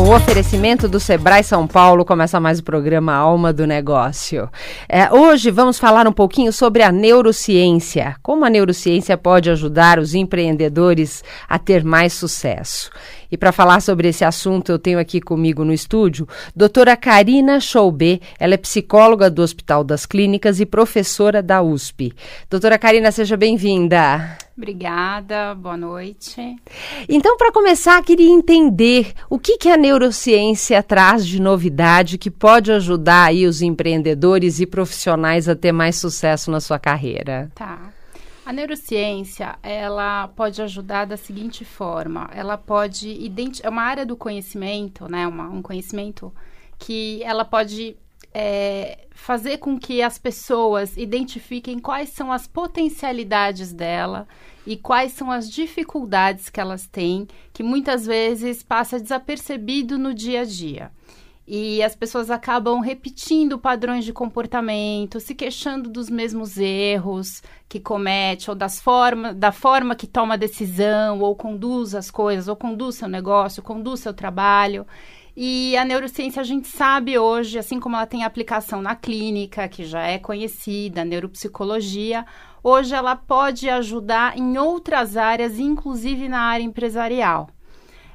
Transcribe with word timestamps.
O 0.00 0.14
oferecimento 0.14 0.88
do 0.88 0.98
Sebrae 0.98 1.44
São 1.44 1.66
Paulo, 1.66 2.06
começa 2.06 2.40
mais 2.40 2.58
o 2.58 2.64
programa 2.64 3.12
Alma 3.12 3.52
do 3.52 3.66
Negócio. 3.66 4.48
É, 4.88 5.12
hoje 5.12 5.50
vamos 5.50 5.78
falar 5.78 6.08
um 6.08 6.12
pouquinho 6.12 6.54
sobre 6.54 6.82
a 6.82 6.90
neurociência. 6.90 8.16
Como 8.22 8.46
a 8.46 8.48
neurociência 8.48 9.18
pode 9.18 9.50
ajudar 9.50 9.98
os 9.98 10.14
empreendedores 10.14 11.22
a 11.46 11.58
ter 11.58 11.84
mais 11.84 12.14
sucesso. 12.14 12.90
E 13.30 13.36
para 13.36 13.52
falar 13.52 13.80
sobre 13.80 14.08
esse 14.08 14.24
assunto, 14.24 14.72
eu 14.72 14.78
tenho 14.78 14.98
aqui 14.98 15.20
comigo 15.20 15.64
no 15.64 15.72
estúdio 15.72 16.26
doutora 16.54 16.96
Karina 16.96 17.60
Choubet. 17.60 18.20
Ela 18.38 18.54
é 18.54 18.56
psicóloga 18.56 19.30
do 19.30 19.42
Hospital 19.42 19.84
das 19.84 20.06
Clínicas 20.06 20.60
e 20.60 20.66
professora 20.66 21.42
da 21.42 21.62
USP. 21.62 22.12
Doutora 22.48 22.78
Karina, 22.78 23.12
seja 23.12 23.36
bem-vinda. 23.36 24.36
Obrigada, 24.56 25.54
boa 25.54 25.76
noite. 25.76 26.56
Então, 27.08 27.36
para 27.38 27.50
começar, 27.50 28.02
queria 28.02 28.28
entender 28.28 29.14
o 29.30 29.38
que, 29.38 29.56
que 29.56 29.70
a 29.70 29.76
neurociência 29.76 30.82
traz 30.82 31.26
de 31.26 31.40
novidade 31.40 32.18
que 32.18 32.30
pode 32.30 32.70
ajudar 32.70 33.28
aí 33.28 33.46
os 33.46 33.62
empreendedores 33.62 34.60
e 34.60 34.66
profissionais 34.66 35.48
a 35.48 35.56
ter 35.56 35.72
mais 35.72 35.96
sucesso 35.96 36.50
na 36.50 36.60
sua 36.60 36.78
carreira. 36.78 37.50
Tá. 37.54 37.90
A 38.44 38.52
neurociência, 38.52 39.58
ela 39.62 40.28
pode 40.28 40.62
ajudar 40.62 41.04
da 41.04 41.16
seguinte 41.16 41.64
forma, 41.64 42.28
ela 42.32 42.56
pode 42.56 43.30
é 43.62 43.68
uma 43.68 43.82
área 43.82 44.06
do 44.06 44.16
conhecimento, 44.16 45.10
né, 45.10 45.26
uma, 45.26 45.48
um 45.48 45.60
conhecimento 45.60 46.32
que 46.78 47.22
ela 47.22 47.44
pode 47.44 47.96
é, 48.32 49.06
fazer 49.10 49.58
com 49.58 49.78
que 49.78 50.02
as 50.02 50.18
pessoas 50.18 50.96
identifiquem 50.96 51.78
quais 51.78 52.08
são 52.10 52.32
as 52.32 52.46
potencialidades 52.46 53.72
dela 53.72 54.26
e 54.66 54.76
quais 54.76 55.12
são 55.12 55.30
as 55.30 55.50
dificuldades 55.50 56.48
que 56.48 56.60
elas 56.60 56.86
têm, 56.86 57.26
que 57.52 57.62
muitas 57.62 58.06
vezes 58.06 58.62
passa 58.62 58.98
desapercebido 59.00 59.98
no 59.98 60.14
dia 60.14 60.42
a 60.42 60.44
dia. 60.44 60.90
E 61.52 61.82
as 61.82 61.96
pessoas 61.96 62.30
acabam 62.30 62.78
repetindo 62.78 63.58
padrões 63.58 64.04
de 64.04 64.12
comportamento, 64.12 65.18
se 65.18 65.34
queixando 65.34 65.90
dos 65.90 66.08
mesmos 66.08 66.56
erros 66.56 67.42
que 67.68 67.80
comete, 67.80 68.48
ou 68.48 68.54
das 68.54 68.80
forma, 68.80 69.34
da 69.34 69.50
forma 69.50 69.96
que 69.96 70.06
toma 70.06 70.38
decisão, 70.38 71.18
ou 71.18 71.34
conduz 71.34 71.92
as 71.92 72.08
coisas, 72.08 72.46
ou 72.46 72.54
conduz 72.54 72.94
seu 72.94 73.08
negócio, 73.08 73.64
conduz 73.64 73.98
seu 73.98 74.14
trabalho. 74.14 74.86
E 75.36 75.76
a 75.76 75.84
neurociência 75.84 76.40
a 76.40 76.44
gente 76.44 76.68
sabe 76.68 77.18
hoje, 77.18 77.58
assim 77.58 77.80
como 77.80 77.96
ela 77.96 78.06
tem 78.06 78.22
aplicação 78.22 78.80
na 78.80 78.94
clínica, 78.94 79.66
que 79.66 79.84
já 79.84 80.06
é 80.06 80.20
conhecida, 80.20 81.02
a 81.02 81.04
neuropsicologia, 81.04 82.24
hoje 82.62 82.94
ela 82.94 83.16
pode 83.16 83.68
ajudar 83.68 84.38
em 84.38 84.56
outras 84.56 85.16
áreas, 85.16 85.58
inclusive 85.58 86.28
na 86.28 86.42
área 86.42 86.62
empresarial. 86.62 87.48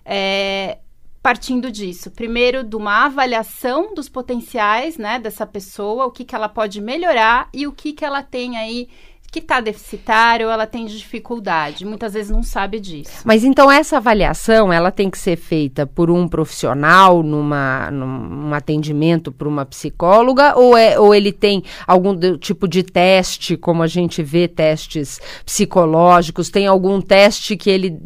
É, 0.06 0.78
partindo 1.26 1.72
disso, 1.72 2.12
primeiro 2.12 2.64
de 2.64 2.76
uma 2.76 3.06
avaliação 3.06 3.96
dos 3.96 4.08
potenciais, 4.08 4.96
né, 4.96 5.18
dessa 5.18 5.44
pessoa, 5.44 6.06
o 6.06 6.12
que, 6.12 6.24
que 6.24 6.36
ela 6.36 6.48
pode 6.48 6.80
melhorar 6.80 7.50
e 7.52 7.66
o 7.66 7.72
que, 7.72 7.94
que 7.94 8.06
ela 8.06 8.22
tem 8.22 8.58
aí 8.58 8.88
que 9.32 9.40
está 9.40 9.60
deficitário, 9.60 10.50
ela 10.52 10.68
tem 10.68 10.86
dificuldade, 10.86 11.84
muitas 11.84 12.14
vezes 12.14 12.30
não 12.30 12.44
sabe 12.44 12.80
disso. 12.80 13.24
Mas 13.26 13.44
então 13.44 13.72
essa 13.72 13.98
avaliação, 13.98 14.72
ela 14.72 14.92
tem 14.92 15.10
que 15.10 15.18
ser 15.18 15.36
feita 15.36 15.88
por 15.88 16.12
um 16.12 16.28
profissional 16.28 17.24
numa, 17.24 17.90
num 17.90 18.54
atendimento 18.54 19.32
por 19.32 19.48
uma 19.48 19.66
psicóloga 19.66 20.56
ou, 20.56 20.78
é, 20.78 21.00
ou 21.00 21.14
ele 21.14 21.34
tem 21.34 21.64
algum 21.88 22.38
tipo 22.38 22.68
de 22.68 22.84
teste, 22.84 23.58
como 23.58 23.82
a 23.82 23.88
gente 23.88 24.22
vê 24.22 24.48
testes 24.48 25.20
psicológicos, 25.44 26.52
tem 26.52 26.68
algum 26.68 27.02
teste 27.02 27.58
que 27.58 27.72
ele 27.72 28.00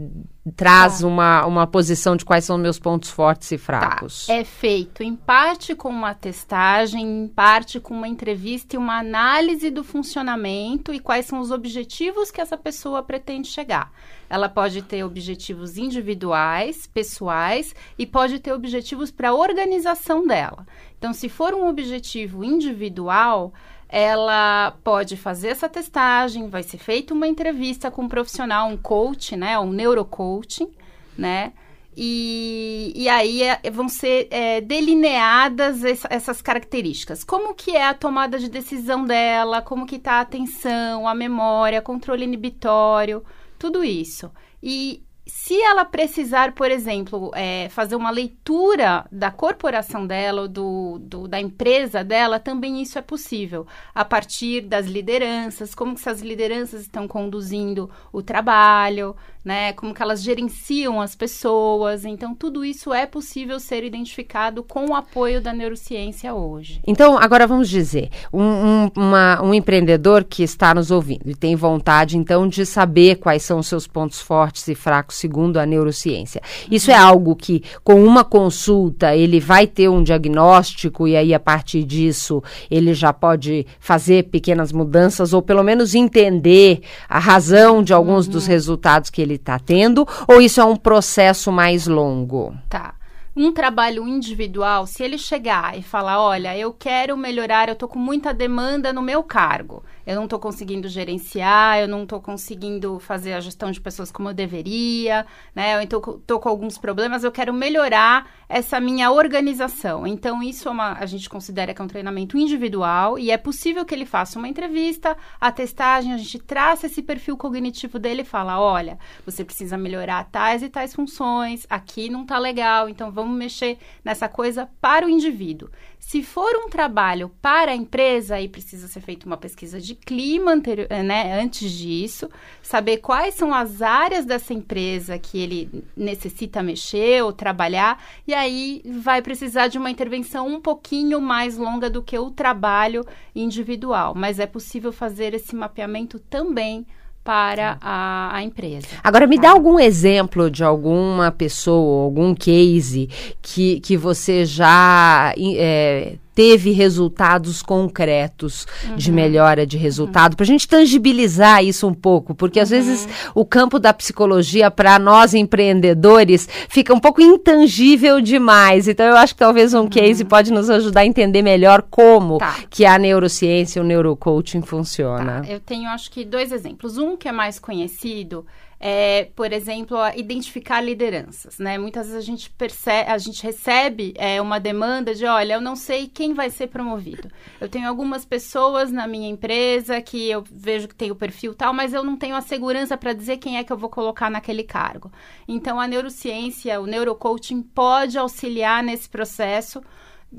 traz 0.49 0.99
tá. 0.99 1.07
uma, 1.07 1.45
uma 1.45 1.67
posição 1.67 2.15
de 2.15 2.25
quais 2.25 2.45
são 2.45 2.57
meus 2.57 2.79
pontos 2.79 3.09
fortes 3.09 3.51
e 3.51 3.57
tá. 3.57 3.63
fracos. 3.63 4.27
Tá. 4.27 4.33
É 4.33 4.43
feito 4.43 5.03
em 5.03 5.15
parte 5.15 5.75
com 5.75 5.89
uma 5.89 6.13
testagem, 6.13 7.23
em 7.23 7.27
parte 7.27 7.79
com 7.79 7.93
uma 7.93 8.07
entrevista 8.07 8.75
e 8.75 8.79
uma 8.79 8.99
análise 8.99 9.69
do 9.69 9.83
funcionamento 9.83 10.93
e 10.93 10.99
quais 10.99 11.25
são 11.25 11.39
os 11.39 11.51
objetivos 11.51 12.31
que 12.31 12.41
essa 12.41 12.57
pessoa 12.57 13.03
pretende 13.03 13.47
chegar. 13.47 13.91
Ela 14.29 14.47
pode 14.47 14.83
ter 14.83 15.03
objetivos 15.03 15.77
individuais, 15.77 16.85
pessoais 16.88 17.73
e 17.97 18.05
pode 18.05 18.39
ter 18.39 18.53
objetivos 18.53 19.09
para 19.09 19.29
a 19.29 19.33
organização 19.33 20.25
dela. 20.25 20.67
Então, 20.97 21.13
se 21.13 21.27
for 21.29 21.53
um 21.53 21.67
objetivo 21.67 22.43
individual, 22.43 23.53
ela 23.89 24.77
pode 24.83 25.17
fazer 25.17 25.50
essa 25.50 25.67
testagem, 25.67 26.47
vai 26.47 26.61
ser 26.61 26.77
feita 26.77 27.13
uma 27.13 27.27
entrevista 27.27 27.89
com 27.89 28.03
um 28.03 28.07
profissional, 28.07 28.69
um 28.69 28.77
coach, 28.77 29.35
né, 29.35 29.57
um 29.57 29.72
neurocoaching, 29.72 30.69
né, 31.17 31.53
e, 31.97 32.94
e 32.95 33.09
aí 33.09 33.44
é, 33.44 33.59
vão 33.72 33.89
ser 33.89 34.27
é, 34.31 34.61
delineadas 34.61 35.83
essa, 35.83 36.07
essas 36.09 36.41
características. 36.41 37.25
Como 37.25 37.53
que 37.53 37.75
é 37.75 37.88
a 37.88 37.94
tomada 37.94 38.39
de 38.39 38.47
decisão 38.47 39.03
dela, 39.03 39.61
como 39.61 39.85
que 39.85 39.97
está 39.97 40.13
a 40.13 40.21
atenção, 40.21 41.07
a 41.07 41.13
memória, 41.13 41.81
controle 41.81 42.23
inibitório, 42.23 43.21
tudo 43.57 43.83
isso. 43.83 44.31
E 44.63 45.03
se 45.29 45.62
ela 45.62 45.85
precisar, 45.85 46.53
por 46.53 46.72
exemplo, 46.72 47.31
é, 47.35 47.69
fazer 47.69 47.95
uma 47.95 48.09
leitura 48.09 49.06
da 49.12 49.29
corporação 49.29 50.06
dela, 50.07 50.47
do, 50.47 50.97
do, 51.00 51.28
da 51.28 51.40
empresa 51.40 52.03
dela, 52.03 52.40
também 52.40 52.81
isso 52.81 52.97
é 52.97 53.01
possível. 53.01 53.68
A 53.94 54.03
partir 54.03 54.62
das 54.62 54.88
lideranças, 54.88 55.75
como 55.75 55.94
que 55.94 56.01
essas 56.01 56.22
lideranças 56.22 56.81
estão 56.81 57.07
conduzindo 57.07 57.89
o 58.12 58.23
trabalho, 58.23 59.16
né? 59.44 59.73
Como 59.73 59.94
que 59.94 60.01
elas 60.01 60.22
gerenciam 60.22 61.00
as 61.00 61.16
pessoas. 61.16 62.06
Então, 62.06 62.34
tudo 62.34 62.66
isso 62.66 62.94
é 62.94 63.06
possível 63.06 63.59
ser 63.59 63.84
identificado 63.84 64.63
com 64.63 64.88
o 64.88 64.95
apoio 64.95 65.41
da 65.41 65.53
neurociência 65.53 66.34
hoje. 66.34 66.81
Então, 66.85 67.18
agora 67.18 67.45
vamos 67.45 67.69
dizer, 67.69 68.09
um, 68.34 68.44
um, 68.44 68.91
uma, 68.95 69.41
um 69.41 69.53
empreendedor 69.53 70.23
que 70.23 70.44
está 70.44 70.73
nos 70.73 70.91
ouvindo 70.91 71.29
e 71.29 71.35
tem 71.35 71.56
vontade, 71.56 72.18
então, 72.18 72.47
de 72.47 72.66
saber 72.66 73.16
quais 73.18 73.44
são 73.44 73.59
os 73.59 73.68
seus 73.68 73.85
pontos 73.85 74.19
fortes 74.19 74.68
e 74.68 74.75
fracos 74.75 75.19
segundo 75.19 75.57
a 75.57 75.66
neurociência. 75.66 76.41
Isso 76.72 76.90
é 76.91 76.96
algo 76.96 77.35
que, 77.35 77.63
com 77.84 78.03
uma 78.03 78.24
consulta, 78.24 79.16
ele 79.16 79.40
vai 79.40 79.68
ter 79.68 79.90
um 79.90 80.02
diagnóstico 80.02 81.07
e 81.07 81.16
aí, 81.16 81.34
a 81.34 81.40
partir 81.40 81.84
disso, 81.84 82.41
ele 82.72 82.94
já 82.94 83.12
pode 83.12 83.66
fazer 83.80 84.24
pequenas 84.25 84.72
mudanças 84.72 85.34
ou 85.34 85.41
pelo 85.41 85.63
menos 85.63 85.94
entender 85.94 86.81
a 87.07 87.19
razão 87.19 87.84
de 87.84 87.94
alguns 87.94 88.25
uhum. 88.25 88.31
dos 88.34 88.47
resultados 88.47 89.09
que 89.09 89.22
ele 89.22 89.35
está 89.35 89.59
tendo 89.59 90.07
ou 90.28 90.41
isso 90.41 90.62
é 90.62 90.63
um 90.63 90.75
processo 90.75 91.51
mais 91.51 91.88
longo? 91.88 92.53
Tá 92.69 92.94
um 93.36 93.53
trabalho 93.53 94.06
individual, 94.06 94.86
se 94.86 95.01
ele 95.01 95.18
chegar 95.18 95.78
e 95.78 95.81
falar, 95.81 96.22
olha, 96.22 96.57
eu 96.57 96.74
quero 96.74 97.16
melhorar, 97.16 97.69
eu 97.69 97.74
estou 97.74 97.88
com 97.88 97.97
muita 97.97 98.34
demanda 98.34 98.91
no 98.91 99.01
meu 99.01 99.24
cargo, 99.24 99.84
eu 100.09 100.15
não 100.15 100.23
estou 100.23 100.39
conseguindo 100.39 100.89
gerenciar, 100.89 101.77
eu 101.77 101.87
não 101.87 102.01
estou 102.01 102.19
conseguindo 102.19 102.97
fazer 102.97 103.33
a 103.33 103.39
gestão 103.39 103.69
de 103.69 103.79
pessoas 103.79 104.11
como 104.11 104.27
eu 104.27 104.33
deveria, 104.33 105.23
né? 105.53 105.75
Eu 105.75 105.83
estou 105.83 106.39
com 106.39 106.50
alguns 106.50 106.79
problemas, 106.79 107.23
eu 107.23 107.31
quero 107.31 107.53
melhorar 107.53 108.27
essa 108.50 108.79
minha 108.79 109.11
organização. 109.11 110.07
Então, 110.07 110.41
isso 110.41 110.67
é 110.67 110.71
uma, 110.71 110.94
a 110.94 111.06
gente 111.06 111.29
considera 111.29 111.75
que 111.75 111.79
é 111.79 111.85
um 111.85 111.88
treinamento 111.88 112.39
individual 112.39 113.19
e 113.19 113.29
é 113.29 113.38
possível 113.38 113.85
que 113.85 113.94
ele 113.94 114.03
faça 114.03 114.39
uma 114.39 114.47
entrevista, 114.47 115.15
a 115.39 115.51
testagem, 115.51 116.12
a 116.12 116.17
gente 116.17 116.39
traça 116.39 116.88
esse 116.88 117.03
perfil 117.03 117.38
cognitivo 117.38 118.00
dele 118.00 118.23
e 118.23 118.25
fala, 118.25 118.59
olha, 118.59 118.97
você 119.23 119.45
precisa 119.45 119.77
melhorar 119.77 120.23
tais 120.31 120.63
e 120.63 120.69
tais 120.69 120.91
funções, 120.91 121.67
aqui 121.69 122.09
não 122.09 122.23
está 122.23 122.39
legal, 122.39 122.89
então 122.89 123.12
vamos 123.12 123.38
mexer 123.38 123.77
nessa 124.03 124.27
coisa 124.27 124.67
para 124.81 125.05
o 125.05 125.09
indivíduo. 125.09 125.69
Se 126.00 126.24
for 126.24 126.56
um 126.56 126.69
trabalho 126.69 127.30
para 127.42 127.72
a 127.72 127.75
empresa, 127.75 128.36
aí 128.36 128.48
precisa 128.48 128.88
ser 128.88 129.01
feita 129.01 129.28
uma 129.28 129.38
pesquisa 129.38 129.80
de 129.80 129.94
clima 129.94 130.51
anterior, 130.51 130.88
né, 131.04 131.40
antes 131.40 131.72
disso, 131.72 132.30
saber 132.63 132.98
quais 132.98 133.36
são 133.36 133.54
as 133.54 133.81
áreas 133.81 134.25
dessa 134.25 134.54
empresa 134.54 135.19
que 135.19 135.38
ele 135.38 135.84
necessita 135.96 136.63
mexer 136.63 137.24
ou 137.24 137.31
trabalhar, 137.31 138.04
e 138.25 138.34
aí 138.34 138.81
vai 139.04 139.22
precisar 139.22 139.68
de 139.68 139.78
uma 139.78 139.92
intervenção 139.92 140.48
um 140.48 140.60
pouquinho 140.60 141.22
mais 141.22 141.57
longa 141.57 141.90
do 141.90 142.01
que 142.01 142.18
o 142.18 142.31
trabalho 142.31 143.06
individual. 143.36 144.16
Mas 144.16 144.40
é 144.40 144.48
possível 144.48 144.92
fazer 144.92 145.36
esse 145.36 145.56
mapeamento 145.56 146.18
também 146.18 146.88
para 147.24 147.77
a, 147.81 148.36
a, 148.36 148.44
empresa. 148.44 148.88
Agora, 149.04 149.27
me 149.27 149.36
tá? 149.36 149.44
dá 149.44 149.51
algum 149.51 149.80
exemplo 149.80 150.50
de 150.50 150.63
alguma 150.63 151.31
pessoa, 151.31 152.04
algum 152.04 152.33
case 152.33 153.10
que, 153.42 153.80
que 153.81 153.95
você 153.95 154.45
já 154.45 155.33
é, 155.38 156.16
teve 156.39 156.71
resultados 156.71 157.62
concretos 157.62 158.65
uhum. 158.88 158.95
de 158.95 159.12
melhora 159.12 159.68
de 159.68 159.77
resultado, 159.77 160.31
uhum. 160.31 160.38
para 160.38 160.45
a 160.45 160.47
gente 160.47 160.65
tangibilizar 160.65 161.62
isso 161.65 161.86
um 161.86 161.94
pouco, 161.94 162.33
porque 162.33 162.62
às 162.62 162.71
uhum. 162.71 162.77
vezes 162.77 163.09
o 163.36 163.44
campo 163.44 163.77
da 163.77 163.94
psicologia 163.94 164.71
para 164.71 164.97
nós 164.97 165.33
empreendedores 165.33 166.47
fica 166.69 166.94
um 166.94 167.00
pouco 167.00 167.21
intangível 167.21 168.21
demais. 168.21 168.88
Então 168.88 169.06
eu 169.06 169.18
acho 169.18 169.33
que 169.33 169.39
talvez 169.39 169.74
um 169.74 169.86
case 169.86 170.24
uhum. 170.24 170.30
pode 170.30 170.53
nos 170.53 170.69
ajudar 170.69 171.01
a 171.01 171.06
entender 171.06 171.41
melhor 171.41 171.81
como 171.81 172.38
tá. 172.38 172.56
que 172.69 172.86
a 172.86 172.97
neurociência, 172.97 173.81
o 173.81 173.86
neurocoaching 173.86 174.62
funciona. 174.62 175.41
Tá. 175.41 175.50
Eu 175.50 175.59
tenho 175.59 175.89
acho 175.89 176.09
que 176.09 176.24
dois 176.24 176.53
exemplos. 176.53 176.97
Um 176.97 177.18
que 177.18 177.27
é 177.27 177.33
mais 177.33 177.59
conhecido 177.59 178.45
é, 178.79 179.25
por 179.35 179.51
exemplo, 179.51 179.97
identificar 180.15 180.79
lideranças, 180.79 181.59
né? 181.59 181.77
Muitas 181.77 182.07
vezes 182.07 182.23
a 182.23 182.25
gente 182.25 182.49
percebe, 182.51 183.11
a 183.11 183.17
gente 183.17 183.43
recebe 183.43 184.13
é, 184.15 184.41
uma 184.41 184.57
demanda 184.57 185.13
de, 185.13 185.25
olha, 185.25 185.55
eu 185.55 185.61
não 185.61 185.75
sei 185.75 186.07
quem 186.07 186.33
vai 186.33 186.49
ser 186.49 186.67
promovido. 186.67 187.29
Eu 187.59 187.67
tenho 187.67 187.89
algumas 187.89 188.23
pessoas 188.23 188.89
na 188.89 189.05
minha 189.05 189.29
empresa 189.29 190.01
que 190.01 190.29
eu 190.29 190.43
vejo 190.49 190.87
que 190.87 190.95
tem 190.95 191.11
o 191.11 191.15
perfil 191.15 191.53
tal, 191.53 191.73
mas 191.73 191.93
eu 191.93 192.03
não 192.03 192.15
tenho 192.15 192.35
a 192.35 192.41
segurança 192.41 192.95
para 192.95 193.11
dizer 193.11 193.37
quem 193.37 193.57
é 193.57 193.63
que 193.65 193.73
eu 193.73 193.77
vou 193.77 193.89
colocar 193.89 194.29
naquele 194.29 194.63
cargo. 194.63 195.11
Então, 195.45 195.77
a 195.77 195.87
neurociência, 195.87 196.79
o 196.79 196.85
neurocoaching 196.85 197.61
pode 197.61 198.17
auxiliar 198.17 198.81
nesse 198.81 199.09
processo. 199.09 199.81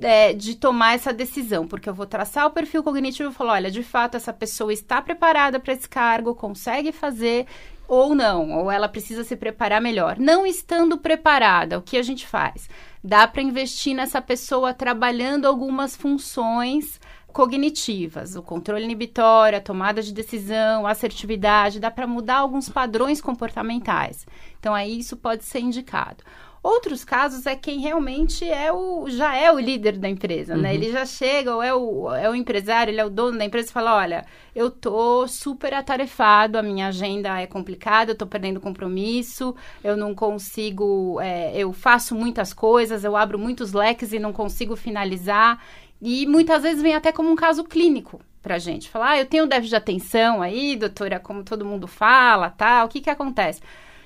É, 0.01 0.33
de 0.33 0.55
tomar 0.55 0.95
essa 0.95 1.13
decisão, 1.13 1.67
porque 1.67 1.89
eu 1.89 1.95
vou 1.95 2.07
traçar 2.07 2.47
o 2.47 2.53
perfil 2.53 2.81
cognitivo 2.81 3.31
e 3.31 3.35
falar, 3.35 3.55
olha, 3.55 3.71
de 3.73 3.83
fato 3.83 4.17
essa 4.17 4.33
pessoa 4.33 4.73
está 4.73 5.03
preparada 5.03 5.59
para 5.59 5.73
esse 5.73 5.89
cargo, 5.89 6.33
consegue 6.33 6.93
fazer 6.93 7.47
ou 7.89 8.15
não, 8.15 8.53
ou 8.53 8.71
ela 8.71 8.89
precisa 8.89 9.25
se 9.25 9.35
preparar 9.35 9.81
melhor. 9.81 10.17
Não 10.17 10.47
estando 10.47 10.97
preparada, 10.97 11.77
o 11.77 11.83
que 11.83 11.97
a 11.97 12.05
gente 12.05 12.25
faz? 12.25 12.71
Dá 13.03 13.27
para 13.27 13.43
investir 13.43 13.97
nessa 13.97 14.23
pessoa 14.23 14.73
trabalhando 14.73 15.47
algumas 15.47 15.97
funções 15.97 17.01
cognitivas, 17.33 18.37
o 18.37 18.43
controle 18.43 18.85
inibitório, 18.85 19.59
a 19.59 19.61
tomada 19.61 20.03
de 20.03 20.13
decisão, 20.13 20.87
a 20.87 20.91
assertividade, 20.91 21.81
dá 21.81 21.91
para 21.91 22.07
mudar 22.07 22.37
alguns 22.39 22.69
padrões 22.69 23.21
comportamentais. 23.21 24.25
Então 24.61 24.73
aí 24.73 25.01
isso 25.01 25.17
pode 25.17 25.45
ser 25.45 25.61
indicado. 25.61 26.23
Outros 26.63 27.05
casos 27.05 27.47
é 27.47 27.57
quem 27.57 27.81
realmente 27.81 28.47
é 28.47 28.71
o 28.71 29.09
já 29.09 29.35
é 29.35 29.51
o 29.51 29.59
líder 29.59 29.97
da 29.97 30.11
empresa, 30.11 30.55
né? 30.55 30.57
uhum. 30.57 30.63
né? 30.63 30.75
Ele 30.75 30.93
já 30.93 31.07
chega, 31.07 31.55
ou 31.55 31.63
é 31.63 31.75
o, 31.75 32.15
é 32.15 32.29
o 32.29 32.35
empresário, 32.35 32.91
ele 32.91 33.01
é 33.01 33.05
o 33.05 33.09
dono 33.09 33.39
da 33.39 33.45
empresa 33.47 33.71
e 33.71 33.73
fala: 33.73 33.97
olha, 33.97 34.27
eu 34.55 34.71
tô 34.71 35.27
super 35.27 35.73
atarefado, 35.73 36.59
a 36.59 36.63
minha 36.63 36.89
agenda 36.89 37.41
é 37.41 37.47
complicada, 37.47 38.11
eu 38.13 38.17
tô 38.17 38.27
perdendo 38.27 38.61
compromisso, 38.61 39.55
eu 39.83 39.97
não 39.97 40.15
consigo, 40.15 41.19
é, 41.21 41.57
eu 41.57 41.73
faço 41.73 42.15
muitas 42.15 42.53
coisas, 42.53 43.05
eu 43.05 43.17
abro 43.17 43.39
muitos 43.39 43.73
leques 43.73 44.13
e 44.13 44.19
não 44.19 44.33
consigo 44.33 44.77
finalizar. 44.77 45.65
E 46.01 46.27
muitas 46.27 46.63
vezes 46.63 46.83
vem 46.83 46.95
até 46.95 47.11
como 47.13 47.31
um 47.31 47.37
caso 47.37 47.65
clínico 47.65 48.21
pra 48.43 48.59
gente. 48.59 48.89
Falar, 48.89 49.11
ah, 49.11 49.19
eu 49.19 49.27
tenho 49.27 49.47
déficit 49.47 49.71
de 49.71 49.77
atenção 49.77 50.43
aí, 50.43 50.77
doutora, 50.77 51.21
como 51.21 51.43
todo 51.43 51.65
mundo 51.65 51.87
fala, 51.87 52.51
tal, 52.51 52.87
o 52.87 52.89
que 52.89 53.01
que 53.01 53.11
acontece? 53.11 53.61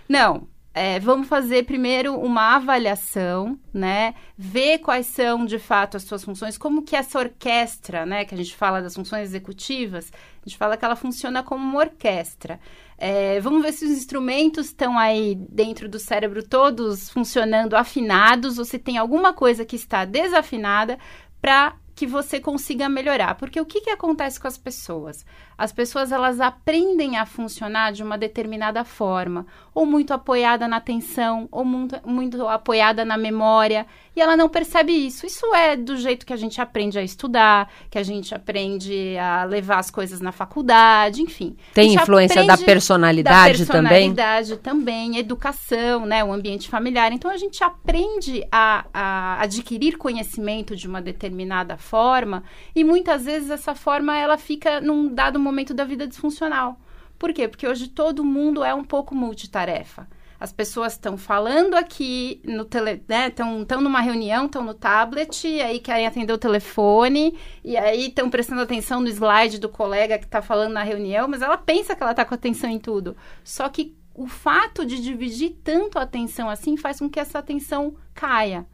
Não, 0.08 0.46
é, 0.74 0.98
vamos 0.98 1.28
fazer 1.28 1.64
primeiro 1.64 2.18
uma 2.18 2.56
avaliação, 2.56 3.56
né? 3.72 4.12
Ver 4.36 4.78
quais 4.80 5.06
são 5.06 5.46
de 5.46 5.56
fato 5.56 5.96
as 5.96 6.02
suas 6.02 6.24
funções, 6.24 6.58
como 6.58 6.82
que 6.82 6.96
essa 6.96 7.16
orquestra, 7.16 8.04
né? 8.04 8.24
Que 8.24 8.34
a 8.34 8.36
gente 8.36 8.56
fala 8.56 8.82
das 8.82 8.92
funções 8.92 9.28
executivas, 9.28 10.10
a 10.12 10.48
gente 10.48 10.58
fala 10.58 10.76
que 10.76 10.84
ela 10.84 10.96
funciona 10.96 11.44
como 11.44 11.64
uma 11.64 11.78
orquestra. 11.78 12.58
É, 12.98 13.38
vamos 13.40 13.62
ver 13.62 13.72
se 13.72 13.84
os 13.84 13.92
instrumentos 13.92 14.66
estão 14.66 14.98
aí 14.98 15.36
dentro 15.48 15.88
do 15.88 16.00
cérebro 16.00 16.42
todos 16.42 17.08
funcionando 17.08 17.74
afinados 17.74 18.58
ou 18.58 18.64
se 18.64 18.78
tem 18.78 18.98
alguma 18.98 19.32
coisa 19.32 19.64
que 19.64 19.76
está 19.76 20.04
desafinada 20.04 20.98
para 21.40 21.76
que 21.94 22.06
você 22.06 22.40
consiga 22.40 22.88
melhorar. 22.88 23.34
Porque 23.36 23.60
o 23.60 23.64
que, 23.66 23.80
que 23.80 23.90
acontece 23.90 24.38
com 24.40 24.48
as 24.48 24.58
pessoas? 24.58 25.24
As 25.56 25.72
pessoas 25.72 26.10
elas 26.10 26.40
aprendem 26.40 27.16
a 27.16 27.24
funcionar 27.24 27.92
de 27.92 28.02
uma 28.02 28.18
determinada 28.18 28.84
forma, 28.84 29.46
ou 29.72 29.86
muito 29.86 30.12
apoiada 30.12 30.66
na 30.66 30.76
atenção, 30.76 31.48
ou 31.50 31.64
muito, 31.64 31.96
muito 32.04 32.46
apoiada 32.48 33.04
na 33.04 33.16
memória, 33.16 33.86
e 34.16 34.20
ela 34.20 34.36
não 34.36 34.48
percebe 34.48 34.92
isso. 34.92 35.26
Isso 35.26 35.54
é 35.54 35.76
do 35.76 35.96
jeito 35.96 36.26
que 36.26 36.32
a 36.32 36.36
gente 36.36 36.60
aprende 36.60 36.98
a 36.98 37.02
estudar, 37.02 37.70
que 37.88 37.98
a 37.98 38.02
gente 38.02 38.34
aprende 38.34 39.16
a 39.16 39.44
levar 39.44 39.78
as 39.78 39.90
coisas 39.90 40.20
na 40.20 40.32
faculdade, 40.32 41.22
enfim. 41.22 41.56
Tem 41.72 41.94
influência 41.94 42.44
da 42.44 42.58
personalidade, 42.58 43.64
da 43.64 43.66
personalidade 43.66 44.56
também? 44.56 44.84
também, 44.84 45.18
educação, 45.18 46.04
né, 46.04 46.24
o 46.24 46.32
ambiente 46.32 46.68
familiar. 46.68 47.12
Então 47.12 47.30
a 47.30 47.36
gente 47.36 47.62
aprende 47.62 48.46
a, 48.50 48.84
a 48.92 49.42
adquirir 49.42 49.96
conhecimento 49.96 50.74
de 50.74 50.88
uma 50.88 51.00
determinada 51.00 51.76
forma, 51.84 52.42
e 52.74 52.82
muitas 52.82 53.24
vezes 53.24 53.50
essa 53.50 53.74
forma 53.74 54.16
ela 54.16 54.38
fica 54.38 54.80
num 54.80 55.12
dado 55.12 55.38
momento 55.38 55.74
da 55.74 55.84
vida 55.84 56.06
disfuncional. 56.06 56.80
Por 57.18 57.32
quê? 57.32 57.46
Porque 57.46 57.68
hoje 57.68 57.88
todo 57.88 58.24
mundo 58.24 58.64
é 58.64 58.74
um 58.74 58.82
pouco 58.82 59.14
multitarefa. 59.14 60.08
As 60.40 60.52
pessoas 60.52 60.94
estão 60.94 61.16
falando 61.16 61.74
aqui 61.74 62.40
no 62.44 62.64
tele, 62.64 63.02
né? 63.08 63.28
Estão 63.28 63.80
numa 63.80 64.00
reunião, 64.00 64.46
estão 64.46 64.62
no 64.64 64.74
tablet, 64.74 65.46
e 65.46 65.60
aí 65.62 65.78
querem 65.78 66.06
atender 66.06 66.32
o 66.32 66.38
telefone, 66.38 67.38
e 67.62 67.76
aí 67.76 68.08
estão 68.08 68.28
prestando 68.28 68.60
atenção 68.60 69.00
no 69.00 69.08
slide 69.08 69.58
do 69.58 69.68
colega 69.68 70.18
que 70.18 70.26
está 70.26 70.42
falando 70.42 70.72
na 70.72 70.82
reunião, 70.82 71.28
mas 71.28 71.40
ela 71.40 71.56
pensa 71.56 71.94
que 71.94 72.02
ela 72.02 72.10
está 72.10 72.24
com 72.24 72.34
atenção 72.34 72.68
em 72.68 72.78
tudo. 72.78 73.16
Só 73.42 73.68
que 73.68 73.96
o 74.12 74.26
fato 74.26 74.84
de 74.84 75.00
dividir 75.00 75.56
tanto 75.64 75.98
a 75.98 76.02
atenção 76.02 76.50
assim 76.50 76.76
faz 76.76 76.98
com 76.98 77.08
que 77.08 77.20
essa 77.20 77.38
atenção 77.38 77.94
caia. 78.12 78.66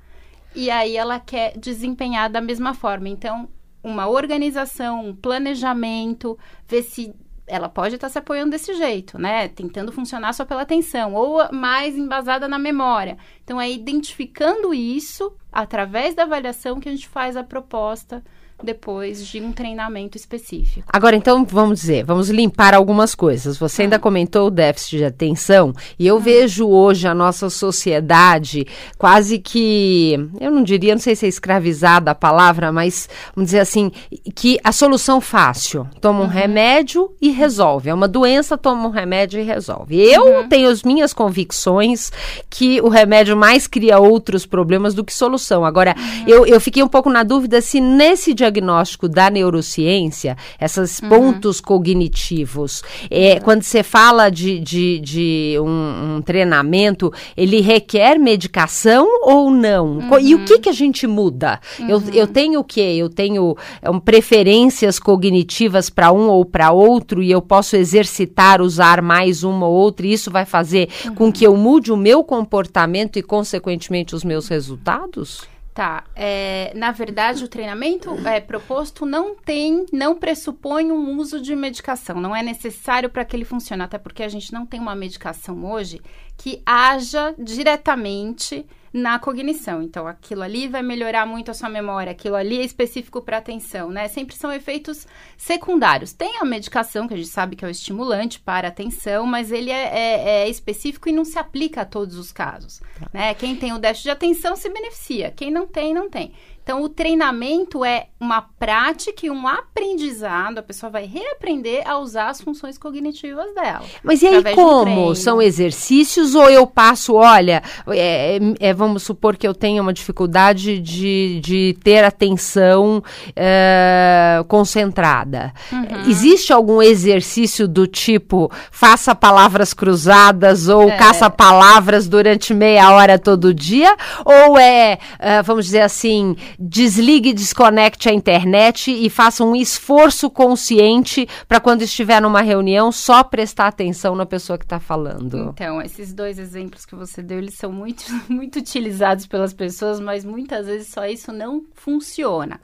E 0.54 0.70
aí 0.70 0.96
ela 0.96 1.20
quer 1.20 1.56
desempenhar 1.56 2.30
da 2.30 2.40
mesma 2.40 2.74
forma. 2.74 3.08
Então, 3.08 3.48
uma 3.82 4.08
organização, 4.08 5.06
um 5.06 5.16
planejamento, 5.16 6.38
ver 6.66 6.82
se 6.82 7.14
ela 7.46 7.68
pode 7.68 7.96
estar 7.96 8.08
se 8.08 8.18
apoiando 8.18 8.52
desse 8.52 8.74
jeito, 8.74 9.18
né? 9.18 9.48
Tentando 9.48 9.90
funcionar 9.90 10.32
só 10.32 10.44
pela 10.44 10.62
atenção, 10.62 11.14
ou 11.14 11.52
mais 11.52 11.96
embasada 11.96 12.46
na 12.46 12.58
memória. 12.58 13.18
Então, 13.42 13.60
é 13.60 13.70
identificando 13.70 14.72
isso 14.72 15.32
através 15.50 16.14
da 16.14 16.22
avaliação 16.22 16.78
que 16.78 16.88
a 16.88 16.92
gente 16.92 17.08
faz 17.08 17.36
a 17.36 17.42
proposta 17.42 18.22
depois 18.62 19.26
de 19.26 19.40
um 19.40 19.52
treinamento 19.52 20.16
específico. 20.16 20.86
Agora, 20.92 21.16
então, 21.16 21.44
vamos 21.44 21.80
dizer, 21.80 22.04
vamos 22.04 22.28
limpar 22.30 22.74
algumas 22.74 23.14
coisas. 23.14 23.56
Você 23.58 23.82
ainda 23.82 23.96
ah. 23.96 24.00
comentou 24.00 24.46
o 24.46 24.50
déficit 24.50 24.98
de 24.98 25.04
atenção, 25.04 25.72
e 25.98 26.06
eu 26.06 26.16
ah. 26.16 26.20
vejo 26.20 26.68
hoje 26.68 27.08
a 27.08 27.14
nossa 27.14 27.48
sociedade 27.50 28.66
quase 28.98 29.38
que, 29.38 30.18
eu 30.40 30.50
não 30.50 30.62
diria, 30.62 30.94
não 30.94 31.00
sei 31.00 31.16
se 31.16 31.26
é 31.26 31.28
escravizada 31.28 32.10
a 32.10 32.14
palavra, 32.14 32.70
mas 32.70 33.08
vamos 33.34 33.48
dizer 33.48 33.60
assim, 33.60 33.90
que 34.34 34.58
a 34.62 34.72
solução 34.72 35.20
fácil, 35.20 35.86
toma 36.00 36.20
um 36.20 36.22
uhum. 36.22 36.28
remédio 36.28 37.12
e 37.20 37.30
resolve. 37.30 37.90
É 37.90 37.94
uma 37.94 38.08
doença, 38.08 38.58
toma 38.58 38.86
um 38.86 38.90
remédio 38.90 39.40
e 39.40 39.42
resolve. 39.42 40.00
Eu 40.00 40.24
uhum. 40.24 40.48
tenho 40.48 40.68
as 40.68 40.82
minhas 40.82 41.12
convicções 41.12 42.12
que 42.48 42.80
o 42.80 42.88
remédio 42.88 43.36
mais 43.36 43.66
cria 43.66 43.98
outros 43.98 44.46
problemas 44.46 44.94
do 44.94 45.04
que 45.04 45.12
solução. 45.12 45.64
Agora, 45.64 45.94
uhum. 45.96 46.24
eu, 46.26 46.46
eu 46.46 46.60
fiquei 46.60 46.82
um 46.82 46.88
pouco 46.88 47.10
na 47.10 47.22
dúvida 47.22 47.60
se 47.60 47.80
nesse 47.80 48.34
diagnóstico 48.34 48.49
diagnóstico 48.50 49.08
da 49.08 49.30
neurociência, 49.30 50.36
esses 50.60 50.98
uhum. 51.00 51.08
pontos 51.08 51.60
cognitivos, 51.60 52.82
é, 53.10 53.34
uhum. 53.34 53.40
quando 53.40 53.62
você 53.62 53.82
fala 53.82 54.28
de, 54.30 54.58
de, 54.58 54.98
de 55.00 55.56
um, 55.60 56.16
um, 56.16 56.22
treinamento, 56.22 57.12
ele 57.36 57.60
requer 57.60 58.18
medicação 58.18 59.06
ou 59.22 59.50
não? 59.50 59.98
Uhum. 59.98 60.18
E 60.20 60.34
o 60.34 60.44
que, 60.44 60.58
que 60.58 60.68
a 60.68 60.72
gente 60.72 61.06
muda? 61.06 61.60
Eu, 61.88 61.98
uhum. 61.98 62.10
eu 62.12 62.26
tenho 62.26 62.60
o 62.60 62.64
quê? 62.64 62.96
Eu 62.98 63.08
tenho 63.08 63.56
um, 63.88 64.00
preferências 64.00 64.98
cognitivas 64.98 65.88
para 65.88 66.12
um 66.12 66.28
ou 66.28 66.44
para 66.44 66.72
outro 66.72 67.22
e 67.22 67.30
eu 67.30 67.40
posso 67.40 67.76
exercitar, 67.76 68.60
usar 68.60 69.00
mais 69.00 69.42
uma 69.42 69.66
ou 69.66 69.74
outra, 69.74 70.06
e 70.06 70.12
isso 70.12 70.30
vai 70.30 70.44
fazer 70.44 70.88
com 71.14 71.24
uhum. 71.24 71.32
que 71.32 71.46
eu 71.46 71.56
mude 71.56 71.92
o 71.92 71.96
meu 71.96 72.24
comportamento 72.24 73.18
e, 73.18 73.22
consequentemente, 73.22 74.14
os 74.14 74.24
meus 74.24 74.48
resultados? 74.48 75.48
Tá. 75.72 76.04
É, 76.16 76.72
na 76.74 76.90
verdade, 76.90 77.44
o 77.44 77.48
treinamento 77.48 78.10
é, 78.26 78.40
proposto 78.40 79.06
não 79.06 79.36
tem, 79.36 79.86
não 79.92 80.16
pressupõe 80.16 80.90
um 80.90 81.16
uso 81.16 81.40
de 81.40 81.54
medicação. 81.54 82.20
Não 82.20 82.34
é 82.34 82.42
necessário 82.42 83.08
para 83.08 83.24
que 83.24 83.36
ele 83.36 83.44
funcione, 83.44 83.82
até 83.82 83.96
porque 83.96 84.22
a 84.22 84.28
gente 84.28 84.52
não 84.52 84.66
tem 84.66 84.80
uma 84.80 84.96
medicação 84.96 85.64
hoje 85.64 86.00
que 86.36 86.60
haja 86.66 87.34
diretamente 87.38 88.66
na 88.92 89.18
cognição. 89.18 89.82
Então, 89.82 90.06
aquilo 90.06 90.42
ali 90.42 90.68
vai 90.68 90.82
melhorar 90.82 91.26
muito 91.26 91.50
a 91.50 91.54
sua 91.54 91.68
memória, 91.68 92.12
aquilo 92.12 92.34
ali 92.34 92.58
é 92.58 92.64
específico 92.64 93.22
para 93.22 93.38
atenção, 93.38 93.90
né? 93.90 94.08
Sempre 94.08 94.36
são 94.36 94.52
efeitos 94.52 95.06
secundários. 95.36 96.12
Tem 96.12 96.38
a 96.38 96.44
medicação, 96.44 97.06
que 97.06 97.14
a 97.14 97.16
gente 97.16 97.28
sabe 97.28 97.56
que 97.56 97.64
é 97.64 97.68
o 97.68 97.70
estimulante 97.70 98.40
para 98.40 98.68
atenção, 98.68 99.26
mas 99.26 99.52
ele 99.52 99.70
é, 99.70 99.84
é, 99.84 100.42
é 100.42 100.48
específico 100.48 101.08
e 101.08 101.12
não 101.12 101.24
se 101.24 101.38
aplica 101.38 101.82
a 101.82 101.84
todos 101.84 102.16
os 102.16 102.32
casos, 102.32 102.80
tá. 102.98 103.08
né? 103.12 103.34
Quem 103.34 103.56
tem 103.56 103.72
o 103.72 103.78
déficit 103.78 104.04
de 104.04 104.10
atenção 104.10 104.56
se 104.56 104.68
beneficia, 104.68 105.30
quem 105.30 105.50
não 105.50 105.66
tem, 105.66 105.94
não 105.94 106.10
tem. 106.10 106.32
Então, 106.70 106.84
o 106.84 106.88
treinamento 106.88 107.84
é 107.84 108.06
uma 108.20 108.42
prática 108.42 109.26
e 109.26 109.30
um 109.30 109.48
aprendizado. 109.48 110.58
A 110.58 110.62
pessoa 110.62 110.88
vai 110.88 111.04
reaprender 111.04 111.82
a 111.84 111.98
usar 111.98 112.28
as 112.28 112.40
funções 112.40 112.78
cognitivas 112.78 113.52
dela. 113.56 113.82
Mas 114.04 114.22
e 114.22 114.28
aí 114.28 114.54
como? 114.54 115.16
São 115.16 115.42
exercícios 115.42 116.36
ou 116.36 116.48
eu 116.48 116.64
passo, 116.68 117.14
olha, 117.14 117.60
é, 117.88 118.36
é, 118.36 118.68
é, 118.68 118.72
vamos 118.72 119.02
supor 119.02 119.36
que 119.36 119.48
eu 119.48 119.52
tenha 119.52 119.82
uma 119.82 119.92
dificuldade 119.92 120.78
de, 120.78 121.40
de 121.42 121.76
ter 121.82 122.04
atenção 122.04 123.02
é, 123.34 124.44
concentrada. 124.46 125.52
Uhum. 125.72 126.08
Existe 126.08 126.52
algum 126.52 126.80
exercício 126.80 127.66
do 127.66 127.84
tipo 127.84 128.48
faça 128.70 129.12
palavras 129.12 129.74
cruzadas 129.74 130.68
ou 130.68 130.88
é. 130.88 130.96
caça 130.96 131.28
palavras 131.28 132.06
durante 132.06 132.54
meia 132.54 132.92
hora 132.92 133.18
todo 133.18 133.52
dia? 133.52 133.96
Ou 134.24 134.56
é, 134.56 134.98
uh, 135.14 135.42
vamos 135.42 135.64
dizer 135.64 135.80
assim, 135.80 136.36
desligue 136.60 137.32
desconecte 137.32 138.08
a 138.08 138.12
internet 138.12 138.90
e 138.90 139.08
faça 139.08 139.42
um 139.42 139.56
esforço 139.56 140.28
consciente 140.28 141.26
para 141.48 141.58
quando 141.58 141.80
estiver 141.80 142.20
numa 142.20 142.42
reunião 142.42 142.92
só 142.92 143.24
prestar 143.24 143.68
atenção 143.68 144.14
na 144.14 144.26
pessoa 144.26 144.58
que 144.58 144.66
está 144.66 144.78
falando. 144.78 145.52
Então, 145.54 145.80
esses 145.80 146.12
dois 146.12 146.38
exemplos 146.38 146.84
que 146.84 146.94
você 146.94 147.22
deu, 147.22 147.38
eles 147.38 147.54
são 147.54 147.72
muito, 147.72 148.04
muito 148.28 148.58
utilizados 148.58 149.26
pelas 149.26 149.54
pessoas, 149.54 149.98
mas 149.98 150.22
muitas 150.22 150.66
vezes 150.66 150.88
só 150.88 151.06
isso 151.06 151.32
não 151.32 151.64
funciona. 151.74 152.60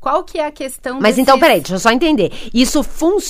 Qual 0.00 0.24
que 0.24 0.38
é 0.38 0.46
a 0.46 0.50
questão 0.50 0.94
Mas 0.94 1.16
desses... 1.16 1.18
então, 1.18 1.38
peraí, 1.38 1.60
deixa 1.60 1.74
eu 1.74 1.78
só 1.78 1.90
entender. 1.90 2.32
Isso 2.54 2.80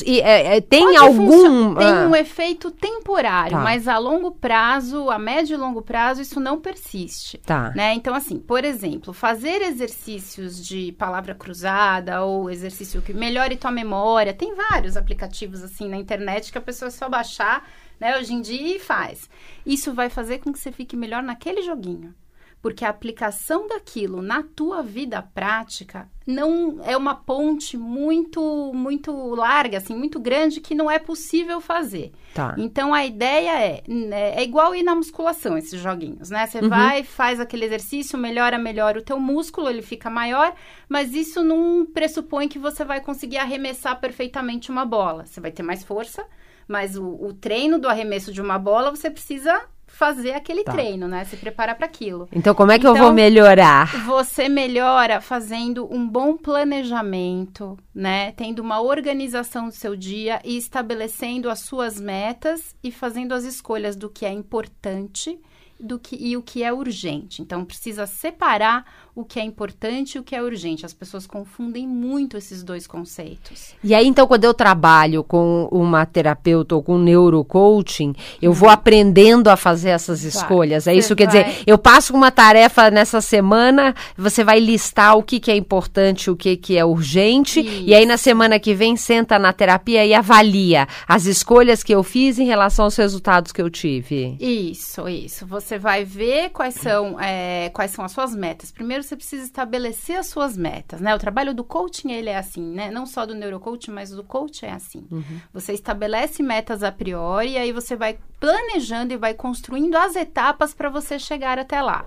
é, 0.07 0.57
é, 0.57 0.61
tem 0.61 0.85
Pode 0.85 0.97
algum... 0.99 1.75
Tem 1.75 1.89
ah. 1.89 2.07
um 2.09 2.15
efeito 2.15 2.71
temporário, 2.71 3.57
tá. 3.57 3.63
mas 3.65 3.89
a 3.89 3.99
longo 3.99 4.31
prazo, 4.31 5.11
a 5.11 5.19
médio 5.19 5.55
e 5.55 5.57
longo 5.57 5.83
prazo, 5.83 6.23
isso 6.23 6.39
não 6.39 6.61
persiste. 6.61 7.39
Tá. 7.39 7.73
Né? 7.75 7.95
Então, 7.95 8.15
assim, 8.15 8.39
por 8.39 8.65
exemplo, 8.65 9.13
fazer 9.13 9.63
exercícios 9.63 10.65
de 10.65 10.93
palavra 10.93 11.35
cruzada 11.35 12.23
ou 12.23 12.49
exercício 12.49 13.03
que 13.03 13.13
melhore 13.13 13.57
tua 13.57 13.73
memória. 13.73 14.33
Tem 14.33 14.55
vários 14.55 14.97
aplicativos, 14.97 15.65
assim, 15.65 15.89
na 15.89 15.97
internet 15.97 16.53
que 16.53 16.59
a 16.59 16.63
pessoa 16.63 16.87
é 16.87 16.93
só 16.93 17.09
baixar, 17.09 17.69
né, 17.99 18.17
hoje 18.17 18.33
em 18.33 18.41
dia 18.41 18.77
e 18.77 18.79
faz. 18.79 19.29
Isso 19.67 19.93
vai 19.93 20.09
fazer 20.09 20.39
com 20.39 20.53
que 20.53 20.59
você 20.59 20.71
fique 20.71 20.97
melhor 20.97 21.21
naquele 21.21 21.63
joguinho 21.63 22.15
porque 22.63 22.85
a 22.85 22.91
aplicação 22.91 23.67
daquilo 23.67 24.21
na 24.21 24.43
tua 24.43 24.83
vida 24.83 25.23
prática 25.23 26.09
não 26.27 26.79
é 26.85 26.97
uma 26.97 27.15
ponte 27.15 27.77
muito 27.77 28.73
muito 28.75 29.13
larga, 29.35 29.79
assim, 29.79 29.97
muito 29.97 30.21
grande 30.21 30.61
que 30.61 30.75
não 30.75 30.91
é 30.91 30.99
possível 30.99 31.61
fazer. 31.61 32.13
Tá. 32.35 32.55
Então 32.59 32.93
a 32.93 33.05
ideia 33.05 33.59
é 33.59 33.83
né, 33.89 34.35
é 34.37 34.43
igual 34.43 34.75
ir 34.75 34.83
na 34.83 34.95
musculação 34.95 35.57
esses 35.57 35.81
joguinhos, 35.81 36.31
né? 36.31 36.47
Você 36.47 36.59
uhum. 36.59 36.69
vai, 36.69 37.03
faz 37.03 37.41
aquele 37.41 37.65
exercício, 37.65 38.19
melhora, 38.19 38.59
melhora 38.59 38.99
o 38.99 39.03
teu 39.03 39.19
músculo, 39.19 39.69
ele 39.69 39.83
fica 39.83 40.11
maior, 40.11 40.55
mas 40.89 41.15
isso 41.15 41.43
não 41.43 41.87
pressupõe 41.87 42.47
que 42.47 42.59
você 42.59 42.85
vai 42.85 43.01
conseguir 43.01 43.39
arremessar 43.39 43.99
perfeitamente 43.99 44.71
uma 44.71 44.85
bola. 44.85 45.25
Você 45.25 45.41
vai 45.41 45.51
ter 45.51 45.63
mais 45.63 45.83
força, 45.83 46.25
mas 46.69 46.97
o, 46.97 47.05
o 47.05 47.33
treino 47.33 47.79
do 47.79 47.89
arremesso 47.89 48.33
de 48.33 48.41
uma 48.41 48.59
bola 48.59 48.91
você 48.91 49.11
precisa 49.11 49.61
fazer 50.01 50.33
aquele 50.33 50.65
tá. 50.65 50.73
treino, 50.73 51.07
né? 51.07 51.27
Se 51.27 51.37
preparar 51.37 51.77
para 51.77 51.85
aquilo. 51.85 52.27
Então, 52.33 52.55
como 52.55 52.73
é 52.73 52.79
que 52.79 52.87
então, 52.87 52.97
eu 52.97 53.03
vou 53.03 53.13
então, 53.13 53.15
melhorar? 53.15 53.95
Você 54.07 54.49
melhora 54.49 55.21
fazendo 55.21 55.87
um 55.95 56.09
bom 56.09 56.39
planejamento, 56.39 57.77
né? 57.95 58.33
Tendo 58.33 58.61
uma 58.61 58.81
organização 58.81 59.69
do 59.69 59.75
seu 59.75 59.95
dia 59.95 60.41
e 60.43 60.57
estabelecendo 60.57 61.51
as 61.51 61.59
suas 61.61 62.01
metas 62.01 62.75
e 62.83 62.91
fazendo 62.91 63.35
as 63.35 63.45
escolhas 63.45 63.95
do 63.95 64.09
que 64.09 64.25
é 64.25 64.33
importante 64.33 65.39
do 65.81 65.99
que, 65.99 66.17
e 66.17 66.37
o 66.37 66.43
que 66.43 66.63
é 66.63 66.73
urgente. 66.73 67.43
Então, 67.43 67.65
precisa 67.65 68.07
separar 68.07 68.85
o 69.15 69.25
que 69.25 69.39
é 69.39 69.45
importante 69.45 70.15
e 70.15 70.19
o 70.19 70.23
que 70.23 70.35
é 70.35 70.43
urgente. 70.43 70.87
As 70.87 70.93
pessoas 70.93 71.27
confundem 71.27 71.87
muito 71.87 72.37
esses 72.37 72.63
dois 72.63 72.87
conceitos. 72.87 73.75
E 73.83 73.95
aí, 73.95 74.07
então, 74.07 74.27
quando 74.27 74.45
eu 74.45 74.55
trabalho 74.55 75.25
com 75.25 75.69
uma 75.71 76.07
terapeuta 76.07 76.75
ou 76.75 76.83
com 76.83 76.97
um 76.97 77.03
neurocoaching, 77.03 78.15
eu 78.41 78.53
vou 78.53 78.69
aprendendo 78.69 79.49
a 79.49 79.57
fazer 79.57 79.91
essas 79.91 80.23
escolhas. 80.23 80.87
É 80.87 80.95
isso? 80.95 81.17
Quer 81.17 81.29
vai... 81.29 81.45
dizer, 81.45 81.63
eu 81.67 81.77
passo 81.77 82.15
uma 82.15 82.31
tarefa 82.31 82.91
nessa 82.91 83.21
semana, 83.21 83.95
você 84.17 84.45
vai 84.45 84.61
listar 84.61 85.17
o 85.17 85.23
que, 85.23 85.41
que 85.41 85.51
é 85.51 85.57
importante, 85.57 86.31
o 86.31 86.37
que, 86.37 86.57
que 86.57 86.77
é 86.77 86.85
urgente, 86.85 87.61
isso. 87.61 87.85
e 87.87 87.95
aí 87.95 88.07
na 88.07 88.17
semana 88.17 88.59
que 88.59 88.75
vem 88.75 88.97
senta 88.97 89.39
na 89.39 89.53
terapia 89.53 90.05
e 90.07 90.15
avalia 90.15 90.87
as 91.07 91.27
escolhas 91.27 91.83
que 91.83 91.95
eu 91.95 92.03
fiz 92.03 92.39
em 92.39 92.47
relação 92.47 92.85
aos 92.85 92.97
resultados 92.97 93.53
que 93.53 93.61
eu 93.61 93.71
tive. 93.71 94.37
Isso, 94.41 95.09
isso. 95.09 95.47
Você 95.47 95.70
vai 95.79 96.05
ver 96.05 96.51
quais 96.51 96.75
são, 96.75 97.19
é, 97.21 97.71
quais 97.71 97.91
são 97.91 98.05
as 98.05 98.13
suas 98.13 98.35
metas. 98.35 98.71
Primeiro, 98.71 99.03
você 99.03 99.17
precisa 99.17 99.45
estabelecer 99.45 100.17
as 100.17 100.27
suas 100.27 100.57
metas, 100.57 101.01
né? 101.01 101.15
O 101.15 101.19
trabalho 101.19 101.55
do 101.55 101.65
coaching, 101.65 102.13
ele 102.13 102.31
é 102.31 102.37
assim, 102.37 102.63
né? 102.63 102.91
Não 102.91 103.07
só 103.07 103.27
do 103.27 103.35
neurocoaching, 103.35 103.91
mas 103.91 104.11
do 104.11 104.25
coach 104.25 104.65
é 104.65 104.73
assim. 104.73 105.07
Uhum. 105.11 105.41
Você 105.53 105.73
estabelece 105.73 106.43
metas 106.43 106.83
a 106.83 106.93
priori, 106.93 107.53
e 107.53 107.59
aí 107.59 107.73
você 107.73 107.97
vai 107.97 108.19
planejando 108.39 109.13
e 109.13 109.17
vai 109.17 109.35
construindo 109.35 109.97
as 109.97 110.17
etapas 110.17 110.73
para 110.73 110.89
você 110.89 111.19
chegar 111.19 111.59
até 111.59 111.81
lá. 111.81 112.05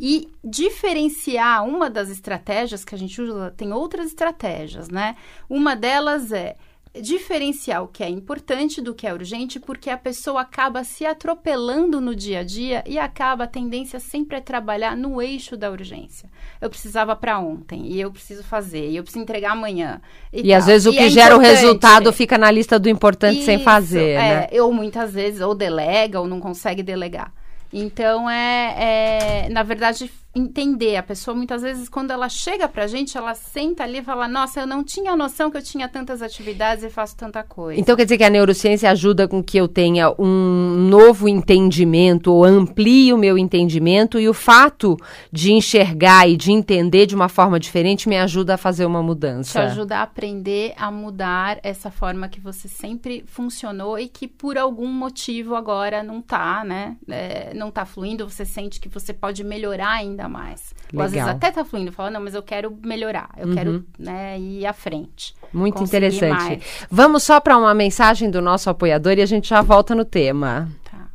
E 0.00 0.28
diferenciar 0.42 1.64
uma 1.64 1.88
das 1.88 2.10
estratégias 2.10 2.84
que 2.84 2.94
a 2.94 2.98
gente 2.98 3.20
usa, 3.20 3.52
tem 3.56 3.72
outras 3.72 4.06
estratégias, 4.06 4.88
né? 4.88 5.16
Uma 5.48 5.76
delas 5.76 6.32
é 6.32 6.56
diferenciar 7.00 7.82
o 7.82 7.88
que 7.88 8.04
é 8.04 8.08
importante 8.08 8.80
do 8.80 8.94
que 8.94 9.06
é 9.06 9.12
urgente, 9.12 9.58
porque 9.58 9.90
a 9.90 9.98
pessoa 9.98 10.42
acaba 10.42 10.84
se 10.84 11.04
atropelando 11.04 12.00
no 12.00 12.14
dia 12.14 12.40
a 12.40 12.42
dia 12.44 12.84
e 12.86 12.98
acaba 12.98 13.44
a 13.44 13.48
tendência 13.48 13.98
sempre 13.98 14.36
é 14.36 14.40
trabalhar 14.40 14.96
no 14.96 15.20
eixo 15.20 15.56
da 15.56 15.70
urgência. 15.70 16.30
Eu 16.60 16.70
precisava 16.70 17.16
para 17.16 17.38
ontem 17.38 17.86
e 17.86 18.00
eu 18.00 18.12
preciso 18.12 18.44
fazer 18.44 18.90
e 18.90 18.96
eu 18.96 19.02
preciso 19.02 19.22
entregar 19.22 19.52
amanhã. 19.52 20.00
E, 20.32 20.48
e 20.48 20.54
às 20.54 20.66
vezes 20.66 20.86
o 20.86 20.92
que 20.92 20.98
é 20.98 21.10
gera 21.10 21.36
o 21.36 21.40
resultado 21.40 22.12
fica 22.12 22.38
na 22.38 22.50
lista 22.50 22.78
do 22.78 22.88
importante 22.88 23.38
Isso, 23.38 23.46
sem 23.46 23.58
fazer, 23.58 24.10
é, 24.10 24.48
né? 24.52 24.60
Ou 24.60 24.72
muitas 24.72 25.12
vezes 25.12 25.40
ou 25.40 25.54
delega 25.54 26.20
ou 26.20 26.28
não 26.28 26.38
consegue 26.38 26.82
delegar. 26.82 27.32
Então 27.72 28.30
é, 28.30 29.46
é 29.46 29.48
na 29.50 29.64
verdade 29.64 30.08
entender. 30.34 30.96
A 30.96 31.02
pessoa, 31.02 31.34
muitas 31.34 31.62
vezes, 31.62 31.88
quando 31.88 32.10
ela 32.10 32.28
chega 32.28 32.68
pra 32.68 32.86
gente, 32.86 33.16
ela 33.16 33.34
senta 33.34 33.84
ali 33.84 33.98
e 33.98 34.02
fala: 34.02 34.26
Nossa, 34.26 34.60
eu 34.60 34.66
não 34.66 34.82
tinha 34.82 35.16
noção 35.16 35.50
que 35.50 35.56
eu 35.56 35.62
tinha 35.62 35.88
tantas 35.88 36.20
atividades 36.20 36.84
e 36.84 36.90
faço 36.90 37.16
tanta 37.16 37.42
coisa. 37.42 37.80
Então 37.80 37.96
quer 37.96 38.04
dizer 38.04 38.18
que 38.18 38.24
a 38.24 38.30
neurociência 38.30 38.90
ajuda 38.90 39.28
com 39.28 39.42
que 39.42 39.56
eu 39.56 39.68
tenha 39.68 40.12
um 40.18 40.88
novo 40.88 41.28
entendimento 41.28 42.32
ou 42.32 42.44
amplie 42.44 43.12
o 43.12 43.18
meu 43.18 43.38
entendimento 43.38 44.18
e 44.18 44.28
o 44.28 44.34
fato 44.34 44.96
de 45.30 45.52
enxergar 45.52 46.28
e 46.28 46.36
de 46.36 46.50
entender 46.50 47.06
de 47.06 47.14
uma 47.14 47.28
forma 47.28 47.60
diferente 47.60 48.08
me 48.08 48.18
ajuda 48.18 48.54
a 48.54 48.58
fazer 48.58 48.86
uma 48.86 49.02
mudança. 49.02 49.60
Te 49.60 49.66
ajuda 49.66 49.98
a 49.98 50.02
aprender 50.02 50.74
a 50.76 50.90
mudar 50.90 51.58
essa 51.62 51.90
forma 51.90 52.28
que 52.28 52.40
você 52.40 52.68
sempre 52.68 53.24
funcionou 53.26 53.98
e 53.98 54.08
que 54.08 54.26
por 54.26 54.58
algum 54.58 54.88
motivo 54.88 55.54
agora 55.54 56.02
não 56.02 56.20
tá, 56.20 56.64
né? 56.64 56.96
É, 57.08 57.52
não 57.54 57.70
tá 57.70 57.84
fluindo, 57.84 58.28
você 58.28 58.44
sente 58.44 58.80
que 58.80 58.88
você 58.88 59.12
pode 59.12 59.44
melhorar 59.44 59.92
ainda 59.92 60.23
ainda 60.24 60.28
mais. 60.28 60.74
Ou 60.92 61.02
às 61.02 61.12
vezes 61.12 61.28
até 61.28 61.50
tá 61.50 61.64
fluindo, 61.64 61.92
fala, 61.92 62.10
não, 62.10 62.20
mas 62.20 62.34
eu 62.34 62.42
quero 62.42 62.76
melhorar, 62.84 63.30
eu 63.36 63.48
uhum. 63.48 63.54
quero 63.54 63.84
né, 63.98 64.38
ir 64.38 64.66
à 64.66 64.72
frente. 64.72 65.34
Muito 65.52 65.82
interessante. 65.82 66.32
Mais. 66.32 66.62
Vamos 66.90 67.22
só 67.22 67.40
para 67.40 67.56
uma 67.56 67.74
mensagem 67.74 68.30
do 68.30 68.40
nosso 68.40 68.70
apoiador 68.70 69.18
e 69.18 69.22
a 69.22 69.26
gente 69.26 69.48
já 69.48 69.62
volta 69.62 69.94
no 69.94 70.04
tema. 70.04 70.68
Tá. 70.84 71.08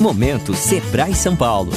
Momento 0.00 0.54
Sebrae 0.54 1.14
São 1.14 1.36
Paulo. 1.36 1.72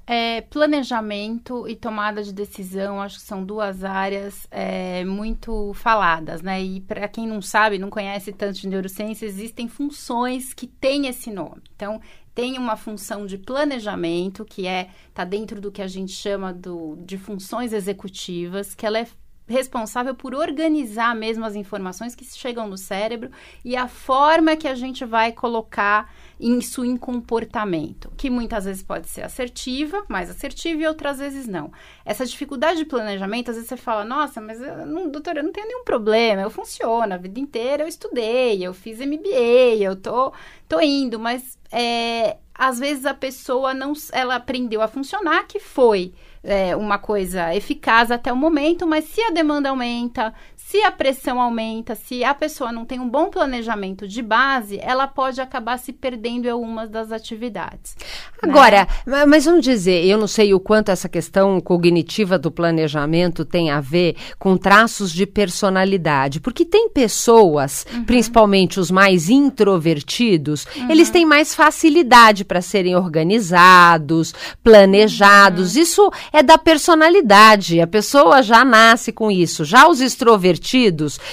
É, 0.05 0.41
planejamento 0.41 1.65
e 1.65 1.77
tomada 1.77 2.21
de 2.21 2.33
decisão, 2.33 3.01
acho 3.01 3.19
que 3.19 3.25
são 3.25 3.43
duas 3.43 3.85
áreas 3.85 4.45
é, 4.51 5.05
muito 5.05 5.73
faladas, 5.75 6.41
né? 6.41 6.61
E 6.61 6.81
para 6.81 7.07
quem 7.07 7.25
não 7.25 7.41
sabe, 7.41 7.79
não 7.79 7.89
conhece 7.89 8.33
tanto 8.33 8.59
de 8.59 8.67
neurociência, 8.67 9.25
existem 9.25 9.69
funções 9.69 10.53
que 10.53 10.67
têm 10.67 11.07
esse 11.07 11.31
nome. 11.31 11.61
Então, 11.73 12.01
tem 12.35 12.57
uma 12.57 12.75
função 12.75 13.25
de 13.25 13.37
planejamento, 13.37 14.43
que 14.43 14.67
é 14.67 14.89
tá 15.13 15.23
dentro 15.23 15.61
do 15.61 15.71
que 15.71 15.81
a 15.81 15.87
gente 15.87 16.11
chama 16.11 16.51
do, 16.51 16.97
de 17.05 17.17
funções 17.17 17.71
executivas, 17.71 18.75
que 18.75 18.85
ela 18.85 18.99
é 18.99 19.07
responsável 19.47 20.15
por 20.15 20.33
organizar 20.33 21.15
mesmo 21.15 21.45
as 21.45 21.55
informações 21.55 22.15
que 22.15 22.23
chegam 22.25 22.67
no 22.67 22.77
cérebro 22.77 23.29
e 23.63 23.75
a 23.75 23.87
forma 23.87 24.55
que 24.55 24.67
a 24.67 24.75
gente 24.75 25.03
vai 25.03 25.31
colocar 25.31 26.11
isso 26.39 26.83
em 26.83 26.97
comportamento, 26.97 28.11
que 28.17 28.29
muitas 28.29 28.65
vezes 28.65 28.83
pode 28.83 29.07
ser 29.07 29.21
assertiva, 29.21 30.03
mais 30.09 30.29
assertiva 30.29 30.81
e 30.81 30.87
outras 30.87 31.19
vezes 31.19 31.47
não. 31.47 31.71
Essa 32.03 32.25
dificuldade 32.25 32.79
de 32.79 32.85
planejamento, 32.85 33.49
às 33.49 33.55
vezes 33.55 33.69
você 33.69 33.77
fala, 33.77 34.03
nossa, 34.03 34.41
mas 34.41 34.59
eu 34.61 34.85
não, 34.85 35.09
doutora, 35.09 35.39
eu 35.39 35.43
não 35.43 35.51
tenho 35.51 35.67
nenhum 35.67 35.83
problema, 35.83 36.41
eu 36.41 36.49
funciono, 36.49 37.13
a 37.13 37.17
vida 37.17 37.39
inteira 37.39 37.83
eu 37.83 37.87
estudei, 37.87 38.65
eu 38.65 38.73
fiz 38.73 38.99
MBA, 38.99 39.77
eu 39.79 39.95
tô, 39.95 40.33
tô 40.67 40.81
indo, 40.81 41.19
mas 41.19 41.57
é, 41.71 42.37
às 42.53 42.79
vezes 42.79 43.05
a 43.05 43.13
pessoa 43.13 43.73
não, 43.73 43.93
ela 44.11 44.35
aprendeu 44.35 44.81
a 44.81 44.87
funcionar, 44.87 45.47
que 45.47 45.59
foi 45.59 46.13
é, 46.43 46.75
uma 46.75 46.97
coisa 46.97 47.55
eficaz 47.55 48.11
até 48.11 48.31
o 48.31 48.35
momento, 48.35 48.85
mas 48.85 49.05
se 49.05 49.21
a 49.21 49.31
demanda 49.31 49.69
aumenta, 49.69 50.33
se 50.65 50.81
a 50.81 50.91
pressão 50.91 51.39
aumenta, 51.39 51.93
se 51.93 52.23
a 52.23 52.33
pessoa 52.33 52.71
não 52.71 52.83
tem 52.83 52.99
um 52.99 53.07
bom 53.07 53.29
planejamento 53.29 54.07
de 54.07 54.23
base, 54.23 54.79
ela 54.81 55.07
pode 55.07 55.39
acabar 55.39 55.77
se 55.77 55.93
perdendo 55.93 56.47
em 56.47 56.49
algumas 56.49 56.89
das 56.89 57.11
atividades. 57.11 57.95
Né? 58.41 58.49
Agora, 58.49 58.87
né? 59.05 59.25
mas 59.25 59.45
vamos 59.45 59.63
dizer, 59.63 60.03
eu 60.05 60.17
não 60.17 60.25
sei 60.25 60.51
o 60.51 60.59
quanto 60.59 60.89
essa 60.89 61.07
questão 61.07 61.61
cognitiva 61.61 62.39
do 62.39 62.49
planejamento 62.49 63.45
tem 63.45 63.69
a 63.69 63.79
ver 63.79 64.15
com 64.39 64.57
traços 64.57 65.11
de 65.11 65.27
personalidade, 65.27 66.39
porque 66.39 66.65
tem 66.65 66.89
pessoas, 66.89 67.85
uhum. 67.93 68.05
principalmente 68.05 68.79
os 68.79 68.89
mais 68.89 69.29
introvertidos, 69.29 70.65
uhum. 70.75 70.89
eles 70.89 71.11
têm 71.11 71.25
mais 71.25 71.53
facilidade 71.53 72.43
para 72.43 72.61
serem 72.61 72.95
organizados, 72.95 74.33
planejados. 74.63 75.75
Uhum. 75.75 75.81
Isso 75.83 76.11
é 76.31 76.41
da 76.41 76.57
personalidade. 76.57 77.79
A 77.79 77.85
pessoa 77.85 78.41
já 78.41 78.65
nasce 78.65 79.11
com 79.11 79.29
isso. 79.29 79.63
Já 79.63 79.87
os 79.87 80.01
extrovertidos 80.01 80.52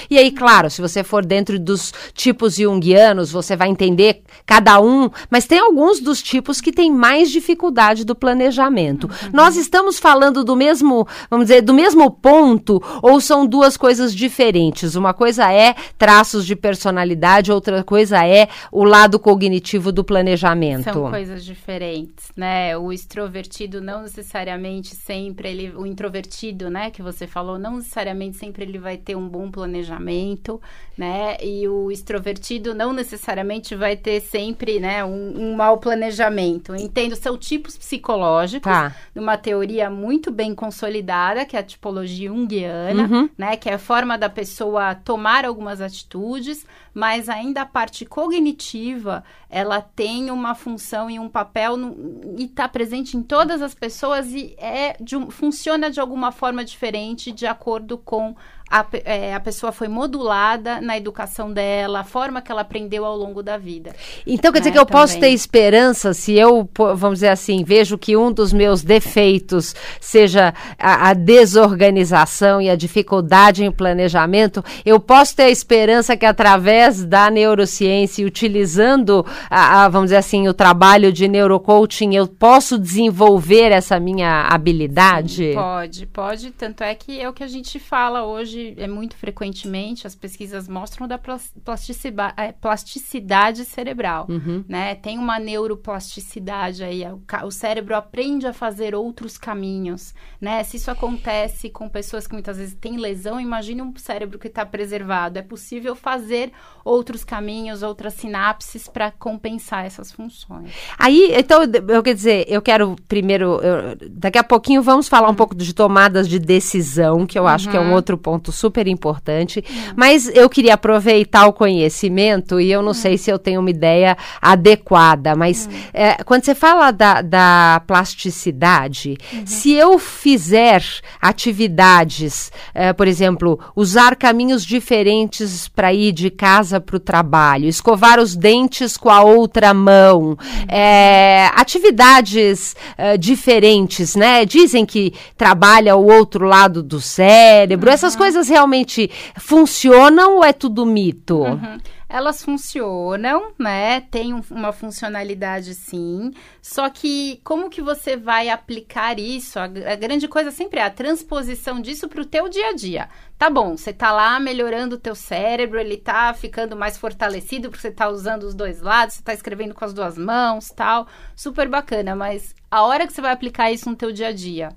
e 0.09 0.17
aí, 0.17 0.31
claro, 0.31 0.69
se 0.69 0.81
você 0.81 1.03
for 1.03 1.25
dentro 1.25 1.59
dos 1.59 1.93
tipos 2.13 2.55
junguianos, 2.55 3.31
você 3.31 3.55
vai 3.55 3.69
entender 3.69 4.23
cada 4.45 4.79
um, 4.81 5.09
mas 5.29 5.45
tem 5.45 5.59
alguns 5.59 5.99
dos 5.99 6.21
tipos 6.21 6.59
que 6.61 6.71
têm 6.71 6.91
mais 6.91 7.31
dificuldade 7.31 8.05
do 8.05 8.15
planejamento. 8.15 9.05
Uhum. 9.05 9.29
Nós 9.33 9.55
estamos 9.55 9.99
falando 9.99 10.43
do 10.43 10.55
mesmo, 10.55 11.07
vamos 11.29 11.47
dizer, 11.47 11.61
do 11.61 11.73
mesmo 11.73 12.09
ponto 12.09 12.81
ou 13.01 13.19
são 13.19 13.45
duas 13.45 13.77
coisas 13.77 14.13
diferentes? 14.13 14.95
Uma 14.95 15.13
coisa 15.13 15.51
é 15.51 15.75
traços 15.97 16.45
de 16.45 16.55
personalidade, 16.55 17.51
outra 17.51 17.83
coisa 17.83 18.25
é 18.25 18.47
o 18.71 18.83
lado 18.83 19.19
cognitivo 19.19 19.91
do 19.91 20.03
planejamento. 20.03 20.83
São 20.83 21.09
coisas 21.09 21.43
diferentes, 21.43 22.27
né? 22.35 22.77
O 22.77 22.91
extrovertido 22.91 23.81
não 23.81 24.03
necessariamente 24.03 24.95
sempre 24.95 25.49
ele, 25.49 25.71
o 25.75 25.85
introvertido, 25.85 26.69
né, 26.69 26.89
que 26.89 27.01
você 27.01 27.27
falou, 27.27 27.57
não 27.57 27.77
necessariamente 27.77 28.37
sempre 28.37 28.63
ele 28.63 28.79
vai 28.79 28.97
ter 28.97 29.10
um 29.15 29.27
bom 29.27 29.51
planejamento, 29.51 30.61
né? 30.97 31.37
E 31.43 31.67
o 31.67 31.91
extrovertido 31.91 32.73
não 32.73 32.93
necessariamente 32.93 33.75
vai 33.75 33.95
ter 33.95 34.19
sempre, 34.21 34.79
né, 34.79 35.03
um, 35.03 35.33
um 35.35 35.55
mau 35.55 35.77
planejamento. 35.77 36.75
entendo, 36.75 37.15
são 37.15 37.37
tipos 37.37 37.77
psicológicos, 37.77 38.71
tá. 38.71 38.95
uma 39.15 39.37
teoria 39.37 39.89
muito 39.89 40.31
bem 40.31 40.53
consolidada, 40.53 41.45
que 41.45 41.55
é 41.55 41.59
a 41.59 41.63
tipologia 41.63 42.29
junguiana, 42.29 43.03
uhum. 43.03 43.29
né? 43.37 43.55
Que 43.55 43.69
é 43.69 43.73
a 43.73 43.79
forma 43.79 44.17
da 44.17 44.29
pessoa 44.29 44.95
tomar 44.95 45.45
algumas 45.45 45.81
atitudes, 45.81 46.65
mas 46.93 47.29
ainda 47.29 47.61
a 47.61 47.65
parte 47.65 48.05
cognitiva, 48.05 49.23
ela 49.49 49.81
tem 49.81 50.31
uma 50.31 50.55
função 50.55 51.09
e 51.09 51.19
um 51.19 51.29
papel 51.29 51.77
no, 51.77 52.33
e 52.37 52.45
está 52.45 52.67
presente 52.67 53.17
em 53.17 53.23
todas 53.23 53.61
as 53.61 53.73
pessoas 53.73 54.31
e 54.31 54.55
é 54.57 54.95
de, 54.99 55.15
funciona 55.31 55.89
de 55.89 55.99
alguma 55.99 56.31
forma 56.31 56.63
diferente 56.63 57.31
de 57.31 57.45
acordo 57.45 57.97
com 57.97 58.35
a, 58.71 58.85
é, 59.03 59.33
a 59.33 59.39
pessoa 59.41 59.73
foi 59.73 59.89
modulada 59.89 60.79
na 60.79 60.97
educação 60.97 61.51
dela, 61.51 61.99
a 61.99 62.03
forma 62.05 62.41
que 62.41 62.49
ela 62.49 62.61
aprendeu 62.61 63.03
ao 63.03 63.17
longo 63.17 63.43
da 63.43 63.57
vida. 63.57 63.93
Então 64.25 64.49
quer 64.49 64.59
dizer 64.59 64.69
né, 64.69 64.75
que 64.75 64.79
eu 64.79 64.85
também. 64.85 65.01
posso 65.01 65.19
ter 65.19 65.29
esperança 65.29 66.13
se 66.13 66.33
eu, 66.33 66.67
vamos 66.95 67.19
dizer 67.19 67.27
assim, 67.27 67.65
vejo 67.65 67.97
que 67.97 68.15
um 68.15 68.31
dos 68.31 68.53
meus 68.53 68.81
defeitos 68.81 69.75
seja 69.99 70.53
a, 70.79 71.09
a 71.09 71.13
desorganização 71.13 72.61
e 72.61 72.69
a 72.69 72.75
dificuldade 72.77 73.65
em 73.65 73.71
planejamento, 73.71 74.63
eu 74.85 74.99
posso 75.01 75.35
ter 75.35 75.43
a 75.43 75.49
esperança 75.49 76.15
que 76.15 76.25
através 76.25 77.03
da 77.03 77.29
neurociência, 77.29 78.25
utilizando, 78.25 79.25
a, 79.49 79.83
a, 79.83 79.89
vamos 79.89 80.07
dizer 80.07 80.17
assim, 80.17 80.47
o 80.47 80.53
trabalho 80.53 81.11
de 81.11 81.27
neurocoaching, 81.27 82.15
eu 82.15 82.25
posso 82.25 82.79
desenvolver 82.79 83.71
essa 83.73 83.99
minha 83.99 84.47
habilidade? 84.47 85.51
Sim, 85.51 85.53
pode, 85.53 86.05
pode. 86.05 86.51
Tanto 86.51 86.83
é 86.83 86.95
que 86.95 87.19
é 87.19 87.27
o 87.27 87.33
que 87.33 87.43
a 87.43 87.47
gente 87.47 87.77
fala 87.79 88.23
hoje 88.25 88.60
é 88.77 88.87
muito 88.87 89.15
frequentemente, 89.15 90.07
as 90.07 90.15
pesquisas 90.15 90.67
mostram 90.67 91.07
da 91.07 91.17
plasticidade, 91.17 92.33
é, 92.37 92.51
plasticidade 92.51 93.65
cerebral, 93.65 94.27
uhum. 94.29 94.63
né? 94.67 94.95
Tem 94.95 95.17
uma 95.17 95.39
neuroplasticidade 95.39 96.83
aí, 96.83 97.03
o, 97.43 97.51
cérebro 97.51 97.95
aprende 97.95 98.47
a 98.47 98.53
fazer 98.53 98.95
outros 98.95 99.37
caminhos, 99.37 100.13
né? 100.39 100.63
Se 100.63 100.77
isso 100.77 100.91
acontece 100.91 101.69
com 101.69 101.89
pessoas 101.89 102.27
que 102.27 102.33
muitas 102.33 102.57
vezes 102.57 102.75
têm 102.75 102.97
lesão, 102.97 103.39
imagine 103.39 103.81
um 103.81 103.93
cérebro 103.95 104.39
que 104.39 104.47
está 104.47 104.65
preservado. 104.65 105.37
É 105.37 105.41
possível 105.41 105.95
fazer 105.95 106.51
outros 106.83 107.23
caminhos, 107.23 107.83
outras 107.83 108.13
sinapses 108.13 108.87
para 108.87 109.11
compensar 109.11 109.85
essas 109.85 110.11
funções. 110.11 110.71
Aí, 110.97 111.31
então, 111.35 111.61
eu 111.87 112.03
quer 112.03 112.13
dizer, 112.13 112.45
eu 112.47 112.61
quero 112.61 112.95
primeiro, 113.07 113.59
eu, 113.61 113.97
daqui 114.09 114.37
a 114.37 114.43
pouquinho 114.43 114.81
vamos 114.81 115.07
falar 115.07 115.27
um 115.27 115.31
uhum. 115.31 115.35
pouco 115.35 115.55
de 115.55 115.73
tomadas 115.73 116.27
de 116.27 116.39
decisão, 116.39 117.25
que 117.25 117.37
eu 117.37 117.47
acho 117.47 117.69
que 117.69 117.77
é 117.77 117.79
um 117.79 117.89
uhum. 117.89 117.93
outro 117.93 118.17
ponto 118.17 118.50
ponto 118.51 118.61
super 118.61 118.87
importante. 118.87 119.63
Mas 119.95 120.29
eu 120.35 120.49
queria 120.49 120.73
aproveitar 120.73 121.47
o 121.47 121.53
conhecimento 121.53 122.59
e 122.59 122.71
eu 122.71 122.83
não 122.83 122.93
sei 122.93 123.17
se 123.17 123.31
eu 123.31 123.39
tenho 123.39 123.61
uma 123.61 123.69
ideia 123.69 124.17
adequada, 124.41 125.35
mas 125.35 125.69
é, 125.93 126.23
quando 126.23 126.43
você 126.43 126.53
fala 126.53 126.91
da, 126.91 127.21
da 127.21 127.81
plasticidade, 127.87 129.17
se 129.45 129.73
eu 129.73 129.97
fizer 129.97 130.83
atividades, 131.21 132.51
é, 132.73 132.91
por 132.91 133.07
exemplo, 133.07 133.59
usar 133.75 134.15
caminhos 134.15 134.65
diferentes 134.65 135.67
para 135.67 135.93
ir 135.93 136.11
de 136.11 136.29
casa 136.29 136.79
para 136.79 136.97
o 136.97 136.99
trabalho, 136.99 137.67
escovar 137.67 138.19
os 138.19 138.35
dentes 138.35 138.97
com 138.97 139.09
a 139.09 139.21
outra 139.21 139.73
mão, 139.73 140.37
é, 140.67 141.49
atividades 141.55 142.75
é, 142.97 143.17
diferentes, 143.17 144.15
né? 144.15 144.45
Dizem 144.45 144.85
que 144.85 145.13
trabalha 145.37 145.95
o 145.95 146.05
outro 146.05 146.45
lado 146.45 146.83
do 146.83 146.99
cérebro, 146.99 147.89
essas 147.89 148.15
coisas 148.15 148.40
coisas 148.41 148.49
realmente 148.49 149.09
funcionam 149.37 150.37
ou 150.37 150.43
é 150.43 150.51
tudo 150.51 150.85
mito? 150.85 151.43
Uhum. 151.43 151.77
Elas 152.09 152.43
funcionam, 152.43 153.53
né? 153.57 154.01
Tem 154.01 154.33
um, 154.33 154.41
uma 154.51 154.73
funcionalidade 154.73 155.73
sim. 155.73 156.31
Só 156.61 156.89
que 156.89 157.39
como 157.43 157.69
que 157.69 157.81
você 157.81 158.17
vai 158.17 158.49
aplicar 158.49 159.17
isso? 159.17 159.57
A, 159.59 159.63
a 159.63 159.95
grande 159.95 160.27
coisa 160.27 160.51
sempre 160.51 160.79
é 160.79 160.83
a 160.83 160.89
transposição 160.89 161.79
disso 161.79 162.09
para 162.09 162.21
o 162.21 162.25
teu 162.25 162.49
dia 162.49 162.69
a 162.69 162.73
dia. 162.73 163.07
Tá 163.37 163.49
bom, 163.49 163.77
você 163.77 163.93
tá 163.93 164.11
lá 164.11 164.39
melhorando 164.39 164.95
o 164.95 164.99
teu 164.99 165.15
cérebro, 165.15 165.79
ele 165.79 165.97
tá 165.97 166.33
ficando 166.33 166.75
mais 166.75 166.97
fortalecido 166.97 167.69
porque 167.69 167.81
você 167.81 167.91
tá 167.91 168.09
usando 168.09 168.43
os 168.43 168.53
dois 168.53 168.81
lados, 168.81 169.15
você 169.15 169.23
tá 169.23 169.33
escrevendo 169.33 169.73
com 169.73 169.85
as 169.85 169.93
duas 169.93 170.17
mãos, 170.17 170.69
tal. 170.69 171.07
Super 171.35 171.69
bacana, 171.69 172.13
mas 172.13 172.53
a 172.69 172.83
hora 172.83 173.07
que 173.07 173.13
você 173.13 173.21
vai 173.21 173.31
aplicar 173.31 173.71
isso 173.71 173.89
no 173.89 173.95
teu 173.95 174.11
dia 174.11 174.27
a 174.27 174.33
dia, 174.33 174.69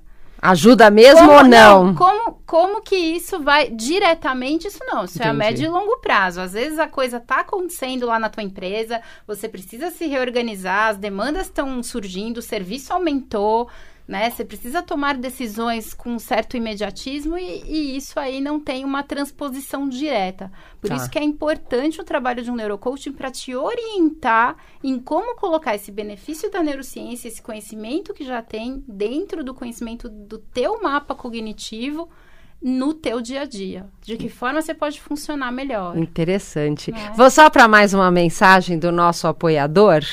Ajuda 0.49 0.89
mesmo 0.91 1.19
como, 1.19 1.31
ou 1.31 1.43
não? 1.43 1.85
não? 1.85 1.95
Como, 1.95 2.39
como 2.45 2.81
que 2.81 2.95
isso 2.95 3.39
vai 3.39 3.69
diretamente? 3.69 4.67
Isso 4.67 4.79
não, 4.85 5.05
isso 5.05 5.17
Entendi. 5.17 5.27
é 5.27 5.31
a 5.31 5.33
médio 5.33 5.65
e 5.65 5.69
longo 5.69 5.97
prazo. 5.97 6.41
Às 6.41 6.53
vezes 6.53 6.77
a 6.77 6.87
coisa 6.87 7.17
está 7.17 7.39
acontecendo 7.39 8.05
lá 8.05 8.19
na 8.19 8.29
tua 8.29 8.43
empresa, 8.43 9.01
você 9.25 9.49
precisa 9.49 9.89
se 9.89 10.05
reorganizar, 10.05 10.89
as 10.89 10.97
demandas 10.97 11.47
estão 11.47 11.81
surgindo, 11.81 12.37
o 12.37 12.41
serviço 12.41 12.93
aumentou, 12.93 13.69
né? 14.07 14.29
Você 14.29 14.45
precisa 14.45 14.83
tomar 14.83 15.17
decisões 15.17 15.93
com 15.93 16.11
um 16.11 16.19
certo 16.19 16.55
imediatismo 16.55 17.37
e, 17.37 17.63
e 17.63 17.97
isso 17.97 18.19
aí 18.19 18.39
não 18.39 18.59
tem 18.59 18.85
uma 18.85 19.01
transposição 19.01 19.89
direta. 19.89 20.51
Por 20.79 20.89
tá. 20.89 20.95
isso 20.95 21.09
que 21.09 21.17
é 21.17 21.23
importante 21.23 21.99
o 21.99 22.03
trabalho 22.03 22.43
de 22.43 22.51
um 22.51 22.55
neurocoaching 22.55 23.13
para 23.13 23.31
te 23.31 23.55
orientar 23.55 24.57
em 24.83 24.99
como 24.99 25.35
colocar 25.35 25.73
esse 25.73 25.91
benefício 25.91 26.51
da 26.51 26.61
neurociência, 26.61 27.27
esse 27.27 27.41
conhecimento 27.41 28.13
que 28.13 28.23
já 28.23 28.41
tem 28.41 28.83
dentro 28.87 29.43
do 29.43 29.53
conhecimento 29.53 30.07
do 30.07 30.37
teu 30.37 30.81
mapa 30.81 31.15
cognitivo 31.15 32.07
no 32.61 32.93
teu 32.93 33.21
dia 33.21 33.41
a 33.41 33.45
dia. 33.45 33.87
De 34.01 34.17
que 34.17 34.29
forma 34.29 34.61
você 34.61 34.73
pode 34.73 35.01
funcionar 35.01 35.51
melhor. 35.51 35.97
Interessante. 35.97 36.91
É. 36.91 37.11
Vou 37.13 37.29
só 37.29 37.49
para 37.49 37.67
mais 37.67 37.93
uma 37.93 38.11
mensagem 38.11 38.77
do 38.77 38.91
nosso 38.91 39.27
apoiador. 39.27 40.03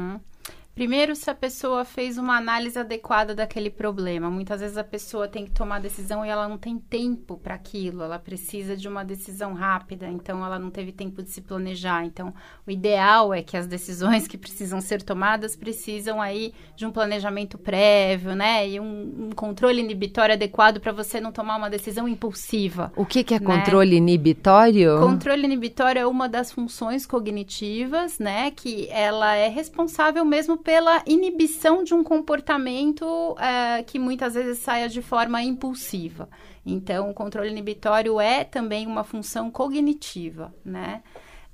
Primeiro, 0.80 1.14
se 1.14 1.30
a 1.30 1.36
pessoa 1.36 1.84
fez 1.84 2.18
uma 2.18 2.38
análise 2.38 2.80
adequada 2.80 3.36
daquele 3.36 3.70
problema. 3.70 4.30
Muitas 4.30 4.62
vezes 4.62 4.78
a 4.78 4.84
pessoa 4.84 5.28
tem 5.28 5.44
que 5.44 5.52
tomar 5.52 5.82
decisão 5.82 6.26
e 6.26 6.30
ela 6.30 6.48
não 6.48 6.58
tem 6.58 6.80
tempo 6.80 7.38
para 7.38 7.54
aquilo, 7.54 8.02
ela 8.02 8.18
precisa 8.18 8.78
de 8.78 8.88
uma 8.88 9.04
decisão 9.04 9.54
rápida, 9.54 10.08
então 10.08 10.42
ela 10.46 10.58
não 10.58 10.70
teve 10.70 10.94
tempo 10.94 11.22
de 11.22 11.32
se 11.32 11.42
planejar. 11.42 12.06
Então, 12.06 12.34
o 12.66 12.72
ideal 12.72 13.34
é 13.34 13.42
que 13.42 13.58
as 13.58 13.68
decisões 13.68 14.26
que 14.26 14.38
precisam 14.38 14.80
ser 14.80 15.02
tomadas 15.02 15.54
precisam 15.54 16.22
aí 16.22 16.54
de 16.78 16.86
um 16.86 16.92
planejamento 16.94 17.58
prévio, 17.58 18.34
né? 18.34 18.66
E 18.66 18.80
um, 18.80 19.26
um 19.28 19.30
controle 19.32 19.82
inibitório 19.82 20.36
adequado 20.36 20.80
para 20.80 20.94
você 20.94 21.20
não 21.20 21.34
tomar 21.34 21.58
uma 21.58 21.70
decisão 21.70 22.08
impulsiva. 22.08 22.94
O 22.96 23.06
que, 23.06 23.22
que 23.22 23.34
é 23.34 23.40
né? 23.42 23.46
controle 23.46 23.98
inibitório? 23.98 24.98
Controle 25.02 25.44
inibitório 25.44 26.00
é 26.00 26.08
uma 26.08 26.30
das 26.30 26.54
funções 26.54 27.06
cognitivas, 27.06 28.18
né? 28.18 28.50
Que 28.52 28.88
ela 28.92 29.36
é 29.36 29.50
responsável 29.50 30.24
mesmo 30.24 30.58
pela 30.70 31.02
inibição 31.08 31.84
de 31.84 31.96
um 31.96 32.04
comportamento 32.04 33.36
é, 33.40 33.82
que 33.82 33.98
muitas 33.98 34.36
vezes 34.36 34.60
saia 34.60 34.88
de 34.88 35.02
forma 35.02 35.42
impulsiva. 35.42 36.30
Então, 36.64 37.10
o 37.10 37.14
controle 37.16 37.50
inibitório 37.50 38.22
é 38.22 38.44
também 38.44 38.86
uma 38.86 39.04
função 39.04 39.50
cognitiva, 39.50 40.54
né? 40.64 41.02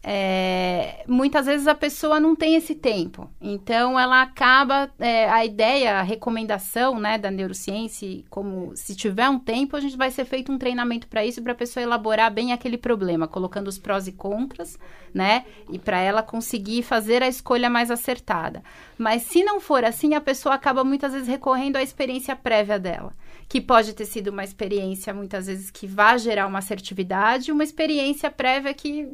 É, 0.07 1.03
muitas 1.07 1.47
vezes 1.47 1.65
a 1.65 1.73
pessoa 1.73 2.19
não 2.19 2.35
tem 2.35 2.53
esse 2.53 2.75
tempo. 2.75 3.27
Então, 3.41 3.99
ela 3.99 4.21
acaba. 4.21 4.87
É, 4.99 5.27
a 5.27 5.43
ideia, 5.43 5.99
a 5.99 6.03
recomendação 6.03 6.99
né, 6.99 7.17
da 7.17 7.31
neurociência, 7.31 8.23
como 8.29 8.75
se 8.75 8.95
tiver 8.95 9.27
um 9.27 9.39
tempo, 9.39 9.75
a 9.75 9.79
gente 9.79 9.97
vai 9.97 10.11
ser 10.11 10.25
feito 10.25 10.51
um 10.51 10.59
treinamento 10.59 11.07
para 11.07 11.25
isso, 11.25 11.41
para 11.41 11.53
a 11.53 11.55
pessoa 11.55 11.81
elaborar 11.83 12.31
bem 12.31 12.53
aquele 12.53 12.77
problema, 12.77 13.27
colocando 13.27 13.67
os 13.67 13.79
prós 13.79 14.07
e 14.07 14.11
contras, 14.11 14.77
né? 15.11 15.43
E 15.71 15.79
para 15.79 15.99
ela 15.99 16.21
conseguir 16.21 16.83
fazer 16.83 17.23
a 17.23 17.27
escolha 17.27 17.67
mais 17.67 17.89
acertada. 17.89 18.63
Mas 18.99 19.23
se 19.23 19.43
não 19.43 19.59
for 19.59 19.83
assim, 19.83 20.13
a 20.13 20.21
pessoa 20.21 20.53
acaba 20.53 20.83
muitas 20.83 21.13
vezes 21.13 21.27
recorrendo 21.27 21.77
à 21.77 21.81
experiência 21.81 22.35
prévia 22.35 22.77
dela 22.77 23.11
que 23.47 23.61
pode 23.61 23.93
ter 23.93 24.05
sido 24.05 24.29
uma 24.29 24.43
experiência 24.43 25.13
muitas 25.13 25.47
vezes 25.47 25.69
que 25.69 25.85
vá 25.85 26.17
gerar 26.17 26.47
uma 26.47 26.59
assertividade, 26.59 27.51
uma 27.51 27.63
experiência 27.63 28.31
prévia 28.31 28.73
que 28.73 29.07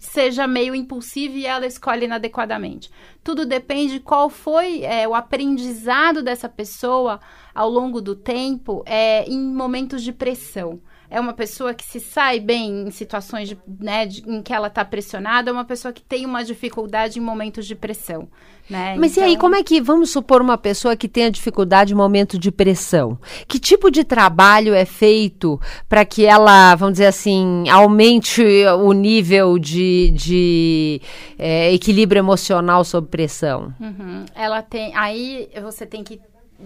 seja 0.00 0.46
meio 0.46 0.74
impulsiva 0.74 1.34
e 1.36 1.46
ela 1.46 1.66
escolhe 1.66 2.04
inadequadamente. 2.04 2.90
Tudo 3.22 3.46
depende 3.46 3.94
de 3.94 4.00
qual 4.00 4.28
foi 4.28 4.82
é, 4.82 5.06
o 5.06 5.14
aprendizado 5.14 6.22
dessa 6.22 6.48
pessoa 6.48 7.20
ao 7.54 7.70
longo 7.70 8.00
do 8.00 8.16
tempo 8.16 8.82
é, 8.84 9.24
em 9.28 9.40
momentos 9.40 10.02
de 10.02 10.12
pressão 10.12 10.80
é 11.10 11.18
uma 11.18 11.32
pessoa 11.32 11.72
que 11.72 11.84
se 11.84 12.00
sai 12.00 12.38
bem 12.38 12.86
em 12.86 12.90
situações 12.90 13.48
de, 13.48 13.58
né, 13.80 14.06
de, 14.06 14.22
em 14.28 14.42
que 14.42 14.52
ela 14.52 14.68
está 14.68 14.84
pressionada, 14.84 15.50
é 15.50 15.52
uma 15.52 15.64
pessoa 15.64 15.92
que 15.92 16.02
tem 16.02 16.26
uma 16.26 16.44
dificuldade 16.44 17.18
em 17.18 17.22
momentos 17.22 17.66
de 17.66 17.74
pressão. 17.74 18.28
Né? 18.68 18.96
Mas 18.98 19.12
então... 19.12 19.24
e 19.24 19.26
aí, 19.26 19.32
então 19.32 19.40
como 19.40 19.54
é 19.54 19.62
que, 19.62 19.80
vamos 19.80 20.10
supor 20.10 20.42
uma 20.42 20.58
pessoa 20.58 20.94
que 20.94 21.08
tenha 21.08 21.30
dificuldade 21.30 21.94
em 21.94 21.96
momento 21.96 22.38
de 22.38 22.52
pressão? 22.52 23.18
Que 23.46 23.58
tipo 23.58 23.90
de 23.90 24.04
trabalho 24.04 24.74
é 24.74 24.84
feito 24.84 25.58
para 25.88 26.04
que 26.04 26.26
ela, 26.26 26.74
vamos 26.74 26.94
dizer 26.94 27.06
assim, 27.06 27.66
aumente 27.70 28.42
o 28.66 28.92
nível 28.92 29.58
de, 29.58 30.10
de 30.10 31.00
é, 31.38 31.72
equilíbrio 31.72 32.20
emocional 32.20 32.84
sob 32.84 33.08
pressão? 33.08 33.72
Uhum. 33.80 34.26
Ela 34.34 34.60
tem, 34.60 34.94
aí 34.94 35.48
você 35.62 35.86
tem 35.86 36.04
que 36.04 36.20